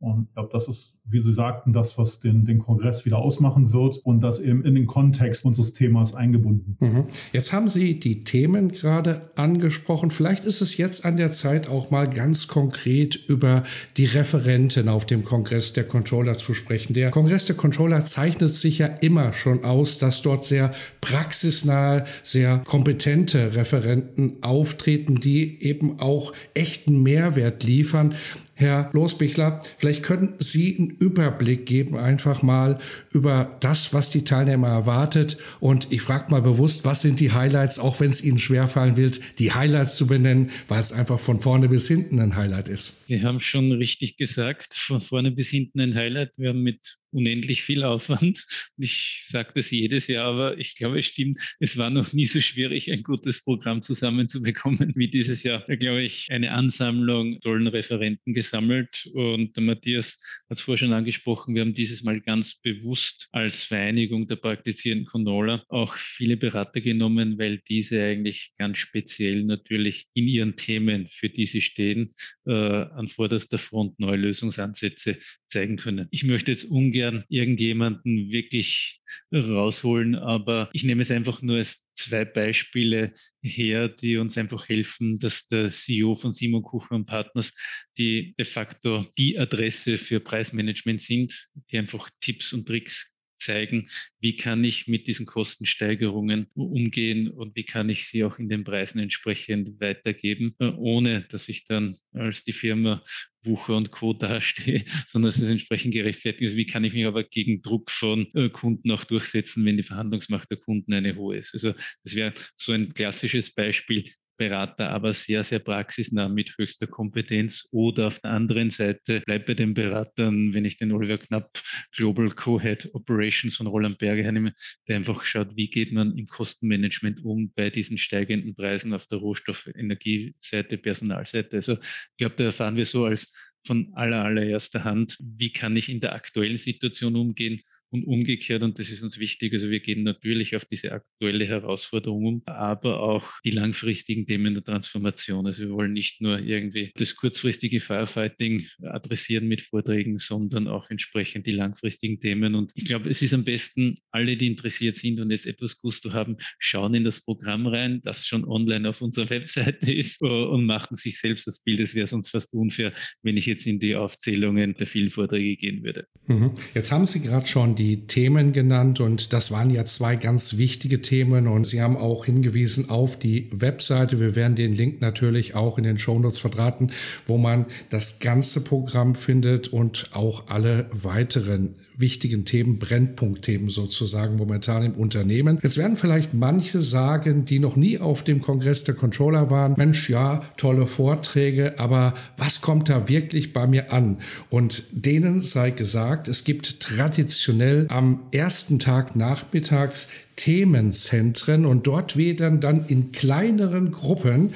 Und 0.04 0.28
ich 0.28 0.34
glaube, 0.34 0.50
das 0.52 0.68
ist, 0.68 0.98
wie 1.06 1.20
Sie 1.20 1.32
sagten, 1.32 1.72
das, 1.72 1.98
was 1.98 2.20
den, 2.20 2.44
den 2.44 2.60
Kongress 2.60 3.06
wieder 3.06 3.20
ausmachen 3.20 3.72
wird 3.72 4.00
und 4.04 4.20
das 4.20 4.38
eben 4.38 4.66
in 4.66 4.76
den 4.76 4.86
Kontext 4.86 5.46
unseres 5.46 5.72
Themas 5.72 6.14
eingebunden. 6.14 6.76
Mhm. 6.82 7.06
Jetzt 7.32 7.54
haben 7.54 7.70
Sie 7.70 7.98
die 8.02 8.26
Themen 8.26 8.74
gerade 8.74 9.30
angesprochen. 9.38 10.12
Vielleicht 10.12 10.44
ist 10.44 10.60
es 10.60 10.76
jetzt 10.76 11.06
an 11.06 11.16
der 11.16 11.32
Zeit, 11.32 11.70
auch 11.70 11.90
mal 11.90 12.10
ganz 12.10 12.50
konkret 12.50 13.16
über 13.16 13.64
die 13.96 14.04
Referenten 14.04 14.90
auf 14.90 15.06
dem 15.06 15.24
Kongress 15.24 15.72
der 15.72 15.86
Controller 15.86 16.34
zu 16.34 16.54
sprechen. 16.54 16.94
Der 16.94 17.10
Kongress 17.10 17.46
der 17.46 17.56
Controller 17.56 18.04
zeichnet 18.04 18.52
sich 18.52 18.80
ja 18.80 18.88
immer 18.88 19.32
schon 19.32 19.64
aus, 19.64 20.00
dass 20.00 20.22
dort 20.22 20.44
sehr 20.44 20.74
praxisnahe, 21.00 22.04
sehr 22.24 22.58
kompetente 22.66 23.56
Referenten 23.56 24.44
auftreten, 24.44 25.22
die 25.22 25.64
eben 25.64 26.02
auch 26.02 26.34
echten 26.54 27.02
Mehrwert 27.04 27.64
liefern. 27.64 28.16
Herr 28.64 28.90
Losbichler, 28.94 29.60
vielleicht 29.78 30.02
können 30.02 30.36
Sie 30.40 30.78
einen 30.78 30.90
Überblick 30.90 31.66
geben, 31.66 31.98
einfach 31.98 32.42
mal 32.42 32.80
über 33.12 33.56
das, 33.60 33.94
was 33.94 34.10
die 34.10 34.24
Teilnehmer 34.24 34.70
erwartet. 34.70 35.38
Und 35.60 35.92
ich 35.92 36.02
frage 36.02 36.32
mal 36.32 36.42
bewusst, 36.42 36.86
was 36.86 37.02
sind 37.02 37.20
die 37.20 37.34
Highlights, 37.34 37.78
auch 37.78 38.00
wenn 38.00 38.10
es 38.10 38.24
Ihnen 38.24 38.40
schwerfallen 38.40 38.96
wird, 38.96 39.20
die 39.40 39.52
Highlights 39.52 39.98
zu 39.98 40.08
benennen, 40.08 40.50
weil 40.68 40.80
es 40.80 40.94
einfach 40.94 41.20
von 41.20 41.40
vorne 41.42 41.68
bis 41.68 41.88
hinten 41.88 42.20
ein 42.20 42.36
Highlight 42.36 42.70
ist. 42.70 43.06
Sie 43.08 43.22
haben 43.22 43.40
schon 43.40 43.72
richtig 43.72 44.18
gesagt, 44.18 44.74
von 44.74 45.02
vorne 45.02 45.32
bis 45.32 45.50
hinten 45.50 45.82
ein 45.82 45.94
Highlight. 45.94 46.32
Wir 46.38 46.50
haben 46.50 46.64
mit 46.64 46.98
unendlich 47.14 47.64
viel 47.64 47.84
Aufwand. 47.84 48.46
Ich 48.78 49.26
sage 49.28 49.52
das 49.56 49.72
jedes 49.72 50.08
Jahr, 50.08 50.26
aber 50.26 50.58
ich 50.58 50.76
glaube, 50.76 51.00
es 51.00 51.06
stimmt, 51.06 51.40
es 51.60 51.78
war 51.78 51.90
noch 51.90 52.12
nie 52.14 52.26
so 52.26 52.42
schwierig, 52.42 52.92
ein 52.92 53.04
gutes 53.04 53.44
Programm 53.44 53.82
zusammenzubekommen 53.82 54.94
wie 54.96 55.08
dieses 55.08 55.44
Jahr. 55.44 55.64
Da 55.68 55.76
glaube 55.76 56.02
ich, 56.02 56.28
eine 56.32 56.52
Ansammlung 56.52 57.40
tollen 57.42 57.68
Referenten 57.68 58.34
gesammelt 58.34 59.10
und 59.14 59.56
der 59.56 59.64
Matthias 59.64 60.20
hat 60.50 60.58
es 60.58 60.62
vorher 60.64 60.80
schon 60.80 60.94
angesprochen, 60.94 61.56
wir 61.56 61.62
haben 61.62 61.74
dieses 61.74 62.04
Mal 62.04 62.22
ganz 62.22 62.56
bewusst 62.56 63.30
als 63.32 63.64
Vereinigung 63.64 64.28
der 64.28 64.38
praktizierenden 64.38 65.06
Controller 65.06 65.64
auch 65.70 65.96
viele 65.96 66.38
Berater 66.38 66.82
genommen, 66.82 67.38
weil 67.38 67.62
diese 67.70 68.04
eigentlich 68.04 68.54
ganz 68.58 68.78
speziell 68.78 69.44
natürlich 69.44 70.08
in 70.14 70.28
ihren 70.28 70.56
Themen, 70.56 71.08
für 71.08 71.30
die 71.30 71.46
sie 71.46 71.62
stehen, 71.62 72.14
äh, 72.46 72.52
an 72.52 73.08
vorderster 73.08 73.58
Front 73.58 74.00
neue 74.00 74.18
Lösungsansätze 74.18 75.18
zeigen 75.48 75.78
können. 75.78 76.08
Ich 76.12 76.24
möchte 76.24 76.52
jetzt 76.52 76.66
ungern 76.66 77.03
ungern 77.04 77.24
irgendjemanden 77.30 78.30
wirklich 78.30 79.02
rausholen, 79.34 80.16
aber 80.16 80.70
ich 80.74 80.84
nehme 80.84 81.02
es 81.02 81.12
einfach 81.12 81.42
nur 81.42 81.58
als 81.58 81.84
zwei 81.94 82.26
Beispiele 82.26 83.14
her, 83.42 83.90
die 83.90 84.18
uns 84.18 84.38
einfach 84.38 84.68
helfen, 84.70 85.20
dass 85.20 85.48
der 85.48 85.70
CEO 85.70 86.16
von 86.16 86.34
Simon 86.34 86.64
Kuchen 86.64 86.96
und 86.96 87.06
Partners, 87.06 87.54
die 87.98 88.34
de 88.38 88.46
facto 88.46 89.06
die 89.18 89.38
Adresse 89.38 89.98
für 89.98 90.20
Preismanagement 90.20 91.02
sind, 91.02 91.50
die 91.72 91.78
einfach 91.78 92.10
Tipps 92.22 92.54
und 92.54 92.66
Tricks 92.68 93.13
zeigen, 93.44 93.90
wie 94.20 94.38
kann 94.38 94.64
ich 94.64 94.88
mit 94.88 95.08
diesen 95.08 95.26
Kostensteigerungen 95.26 96.48
umgehen 96.54 97.30
und 97.30 97.56
wie 97.56 97.66
kann 97.66 97.90
ich 97.90 98.08
sie 98.08 98.24
auch 98.24 98.40
in 98.40 98.50
den 98.50 98.64
Preisen 98.64 99.00
entsprechend 99.00 99.80
weitergeben, 99.80 100.56
äh, 100.60 100.66
ohne 100.66 101.22
dass 101.30 101.50
ich 101.50 101.66
dann 101.66 101.98
als 102.14 102.44
die 102.44 102.54
Firma 102.54 103.04
Wucher 103.44 103.76
und 103.76 103.92
Co. 103.92 104.14
dastehe, 104.14 104.86
sondern 105.08 105.30
es 105.30 105.38
ist 105.38 105.50
entsprechend 105.50 105.94
gerechtfertigt 105.94 106.52
ist. 106.52 106.58
Wie 106.58 106.66
kann 106.66 106.84
ich 106.84 106.94
mich 106.94 107.06
aber 107.06 107.24
gegen 107.24 107.62
Druck 107.62 107.92
von 107.92 108.28
äh, 108.34 108.50
Kunden 108.50 108.92
auch 108.92 109.04
durchsetzen, 109.04 109.66
wenn 109.66 109.78
die 109.78 109.84
Verhandlungsmacht 109.84 110.50
der 110.50 110.58
Kunden 110.58 110.94
eine 110.94 111.16
hohe 111.16 111.38
ist? 111.38 111.54
Also 111.54 111.74
das 112.04 112.16
wäre 112.16 112.34
so 112.56 112.72
ein 112.72 112.90
klassisches 112.90 113.54
Beispiel, 113.54 114.06
Berater, 114.38 114.90
aber 114.90 115.14
sehr, 115.14 115.44
sehr 115.44 115.60
praxisnah 115.60 116.28
mit 116.30 116.58
höchster 116.58 116.88
Kompetenz. 116.88 117.68
Oder 117.72 118.08
auf 118.08 118.20
der 118.20 118.32
anderen 118.32 118.72
Seite 118.72 119.22
bleibt 119.22 119.46
bei 119.46 119.54
den 119.54 119.74
Beratern, 119.74 120.54
wenn 120.54 120.66
ich 120.66 120.78
den 120.78 120.92
Oliver 120.92 121.18
Knapp 121.18 121.60
Global 121.96 122.30
Co-Head 122.30 122.90
Operations 122.94 123.58
von 123.58 123.68
Roland 123.68 123.98
Berger 123.98 124.24
hernehme, 124.24 124.54
der 124.88 124.98
einfach 124.98 125.24
schaut, 125.24 125.56
wie 125.56 125.70
geht 125.70 125.92
man 125.92 126.18
im 126.18 126.28
Kostenmanagement 126.28 127.24
um 127.24 127.52
bei 127.56 127.70
diesen 127.70 127.98
steigenden 127.98 128.56
Preisen 128.56 128.94
auf 128.94 129.08
der 129.08 129.20
Rohstoff-, 129.20 129.70
Energieseite, 129.76 130.78
Personalseite. 130.78 131.58
Also 131.58 131.74
ich 131.74 132.18
glaube, 132.18 132.36
da 132.38 132.46
erfahren 132.46 132.76
wir 132.76 132.86
so 132.86 133.06
als 133.06 133.34
von 133.66 133.92
aller, 133.94 134.26
allererster 134.26 134.84
Hand, 134.84 135.18
wie 135.20 135.52
kann 135.52 135.76
ich 135.76 135.90
in 135.90 136.02
der 136.02 136.14
aktuellen 136.14 136.58
Situation 136.58 137.16
umgehen 137.16 137.62
und 137.94 138.06
umgekehrt, 138.06 138.64
und 138.64 138.80
das 138.80 138.90
ist 138.90 139.04
uns 139.04 139.20
wichtig, 139.20 139.54
also 139.54 139.70
wir 139.70 139.80
gehen 139.80 140.04
natürlich 140.04 140.56
auf 140.56 140.66
diese 140.66 140.92
aktuelle 140.92 141.46
Herausforderung 141.46 142.26
um, 142.26 142.42
aber 142.48 143.02
auch 143.02 143.32
die 143.46 143.52
langfristigen 143.52 144.26
Themen 144.26 144.56
der 144.56 144.64
Transformation. 144.64 145.46
Also 145.46 145.66
wir 145.66 145.72
wollen 145.72 145.94
nicht 145.94 146.20
nur 146.20 146.40
irgendwie 146.40 146.92
das 146.96 147.16
kurzfristige 147.16 147.80
Firefighting 147.80 148.66
adressieren 148.82 149.48
mit 149.48 149.62
Vorträgen, 149.62 150.18
sondern 150.18 150.68
auch 150.68 150.90
entsprechend 150.90 151.46
die 151.46 151.52
langfristigen 151.52 152.20
Themen. 152.20 152.56
Und 152.56 152.72
ich 152.74 152.86
glaube, 152.86 153.10
es 153.10 153.22
ist 153.22 153.34
am 153.34 153.44
besten, 153.44 154.00
alle, 154.10 154.38
die 154.38 154.48
interessiert 154.48 154.98
sind 154.98 155.20
und 155.20 155.30
jetzt 155.30 155.46
etwas 155.46 155.78
Gusto 155.78 156.14
haben, 156.14 156.38
schauen 156.58 156.96
in 156.96 157.04
das 157.04 157.24
Programm 157.24 157.68
rein, 157.68 158.02
das 158.04 158.26
schon 158.26 158.44
online 158.44 158.90
auf 158.90 159.02
unserer 159.02 159.30
Webseite 159.30 159.94
ist 159.94 160.20
und 160.22 160.66
machen 160.66 160.98
sich 160.98 161.20
selbst 161.20 161.46
das 161.46 161.60
Bild. 161.62 161.80
Es 161.80 161.94
wäre 161.94 162.08
sonst 162.08 162.32
fast 162.32 162.54
unfair, 162.54 162.92
wenn 163.22 163.38
ich 163.38 163.46
jetzt 163.46 163.68
in 163.68 163.78
die 163.78 163.96
Aufzählungen 163.96 164.74
der 164.74 164.88
vielen 164.88 165.12
Vorträge 165.12 165.56
gehen 165.58 165.84
würde. 165.84 166.08
Mhm. 166.26 166.54
Jetzt 166.74 166.92
haben 166.92 167.06
Sie 167.06 167.22
gerade 167.22 167.46
schon 167.46 167.76
die 167.76 167.83
die 167.84 168.08
Themen 168.08 168.54
genannt 168.54 169.02
und 169.02 169.34
das 169.34 169.52
waren 169.52 169.70
ja 169.70 169.84
zwei 169.84 170.16
ganz 170.16 170.56
wichtige 170.56 171.02
Themen 171.02 171.50
und 171.50 171.66
Sie 171.66 171.82
haben 171.82 171.98
auch 171.98 172.24
hingewiesen 172.24 172.90
auf 172.90 173.20
die 173.20 173.50
Webseite. 173.52 174.22
Wir 174.22 174.38
werden 174.38 174.56
den 174.56 174.72
Link 174.72 175.02
natürlich 175.02 175.54
auch 175.54 175.78
in 175.78 175.84
den 175.84 175.98
Shownotes 175.98 176.40
verdrahten, 176.40 176.94
wo 177.28 177.38
man 177.38 177.66
das 177.90 178.20
ganze 178.20 178.64
Programm 178.64 179.16
findet 179.16 179.68
und 179.68 180.12
auch 180.14 180.48
alle 180.48 180.90
weiteren 180.94 181.76
wichtigen 181.98 182.46
Themen, 182.46 182.80
Brennpunktthemen 182.80 183.70
sozusagen 183.70 184.36
momentan 184.36 184.84
im 184.84 184.94
Unternehmen. 184.94 185.60
Jetzt 185.62 185.78
werden 185.78 185.98
vielleicht 185.98 186.34
manche 186.34 186.82
sagen, 186.82 187.46
die 187.46 187.60
noch 187.60 187.76
nie 187.76 188.00
auf 188.00 188.24
dem 188.24 188.42
Kongress 188.42 188.84
der 188.84 188.96
Controller 188.96 189.50
waren, 189.50 189.74
Mensch, 189.78 190.10
ja, 190.10 190.42
tolle 190.58 190.88
Vorträge, 190.88 191.80
aber 191.80 192.14
was 192.38 192.62
kommt 192.62 192.90
da 192.90 193.10
wirklich 193.10 193.54
bei 193.54 193.68
mir 193.68 193.92
an? 193.92 194.18
Und 194.50 194.84
denen 194.92 195.40
sei 195.40 195.72
gesagt, 195.72 196.28
es 196.28 196.44
gibt 196.44 196.80
traditionell 196.80 197.88
am 197.90 198.20
ersten 198.32 198.80
Tag 198.80 199.16
nachmittags 199.16 200.10
Themenzentren 200.36 201.66
und 201.66 201.88
dort 201.88 202.18
werden 202.18 202.60
dann 202.60 202.86
in 202.88 203.12
kleineren 203.12 203.92
Gruppen 203.92 204.50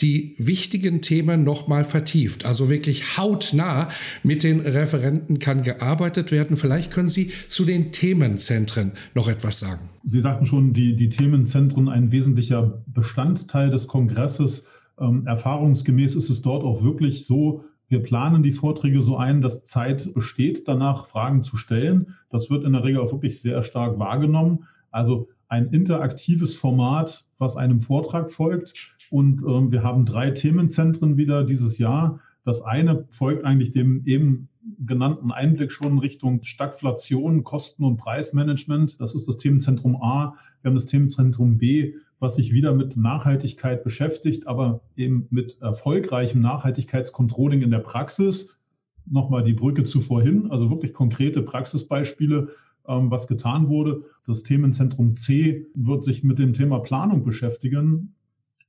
die 0.00 0.34
wichtigen 0.38 1.00
Themen 1.00 1.44
nochmal 1.44 1.84
vertieft. 1.84 2.44
Also 2.44 2.68
wirklich 2.70 3.16
hautnah 3.16 3.88
mit 4.22 4.42
den 4.42 4.60
Referenten 4.60 5.38
kann 5.38 5.62
gearbeitet 5.62 6.32
werden. 6.32 6.56
Vielleicht 6.56 6.90
können 6.90 7.08
Sie 7.08 7.30
zu 7.48 7.64
den 7.64 7.92
Themenzentren 7.92 8.92
noch 9.14 9.28
etwas 9.28 9.60
sagen. 9.60 9.88
Sie 10.04 10.20
sagten 10.20 10.46
schon, 10.46 10.72
die, 10.72 10.96
die 10.96 11.08
Themenzentren 11.08 11.88
ein 11.88 12.10
wesentlicher 12.10 12.82
Bestandteil 12.86 13.70
des 13.70 13.86
Kongresses. 13.86 14.64
Ähm, 15.00 15.26
erfahrungsgemäß 15.26 16.14
ist 16.14 16.28
es 16.28 16.42
dort 16.42 16.64
auch 16.64 16.82
wirklich 16.82 17.24
so, 17.24 17.64
wir 17.92 18.02
planen 18.02 18.42
die 18.42 18.52
Vorträge 18.52 19.02
so 19.02 19.18
ein, 19.18 19.42
dass 19.42 19.64
Zeit 19.64 20.14
besteht, 20.14 20.66
danach 20.66 21.04
Fragen 21.04 21.44
zu 21.44 21.58
stellen. 21.58 22.14
Das 22.30 22.48
wird 22.48 22.64
in 22.64 22.72
der 22.72 22.84
Regel 22.84 23.02
auch 23.02 23.12
wirklich 23.12 23.38
sehr 23.42 23.62
stark 23.62 23.98
wahrgenommen. 23.98 24.66
Also 24.92 25.28
ein 25.48 25.68
interaktives 25.68 26.54
Format, 26.54 27.26
was 27.38 27.56
einem 27.56 27.80
Vortrag 27.80 28.30
folgt. 28.30 28.74
Und 29.10 29.42
ähm, 29.42 29.72
wir 29.72 29.82
haben 29.82 30.06
drei 30.06 30.30
Themenzentren 30.30 31.16
wieder 31.16 31.44
dieses 31.44 31.78
Jahr. 31.78 32.20
Das 32.44 32.62
eine 32.62 33.06
folgt 33.10 33.44
eigentlich 33.44 33.70
dem 33.70 34.06
eben 34.06 34.48
genannten 34.78 35.30
Einblick 35.30 35.72
schon 35.72 35.98
Richtung 35.98 36.42
Stagflation, 36.44 37.44
Kosten- 37.44 37.84
und 37.84 37.96
Preismanagement. 37.96 39.00
Das 39.00 39.14
ist 39.14 39.28
das 39.28 39.36
Themenzentrum 39.36 39.96
A. 39.96 40.34
Wir 40.60 40.70
haben 40.70 40.76
das 40.76 40.86
Themenzentrum 40.86 41.58
B, 41.58 41.94
was 42.20 42.36
sich 42.36 42.52
wieder 42.52 42.72
mit 42.72 42.96
Nachhaltigkeit 42.96 43.82
beschäftigt, 43.82 44.46
aber 44.46 44.80
eben 44.96 45.26
mit 45.30 45.60
erfolgreichem 45.60 46.40
Nachhaltigkeitscontrolling 46.40 47.62
in 47.62 47.70
der 47.70 47.80
Praxis. 47.80 48.56
Nochmal 49.04 49.42
die 49.42 49.54
Brücke 49.54 49.82
zu 49.82 50.00
vorhin, 50.00 50.50
also 50.50 50.70
wirklich 50.70 50.92
konkrete 50.92 51.42
Praxisbeispiele 51.42 52.50
was 52.84 53.26
getan 53.26 53.68
wurde. 53.68 54.02
Das 54.26 54.42
Themenzentrum 54.42 55.14
C 55.14 55.66
wird 55.74 56.04
sich 56.04 56.22
mit 56.24 56.38
dem 56.38 56.52
Thema 56.52 56.80
Planung 56.80 57.24
beschäftigen 57.24 58.14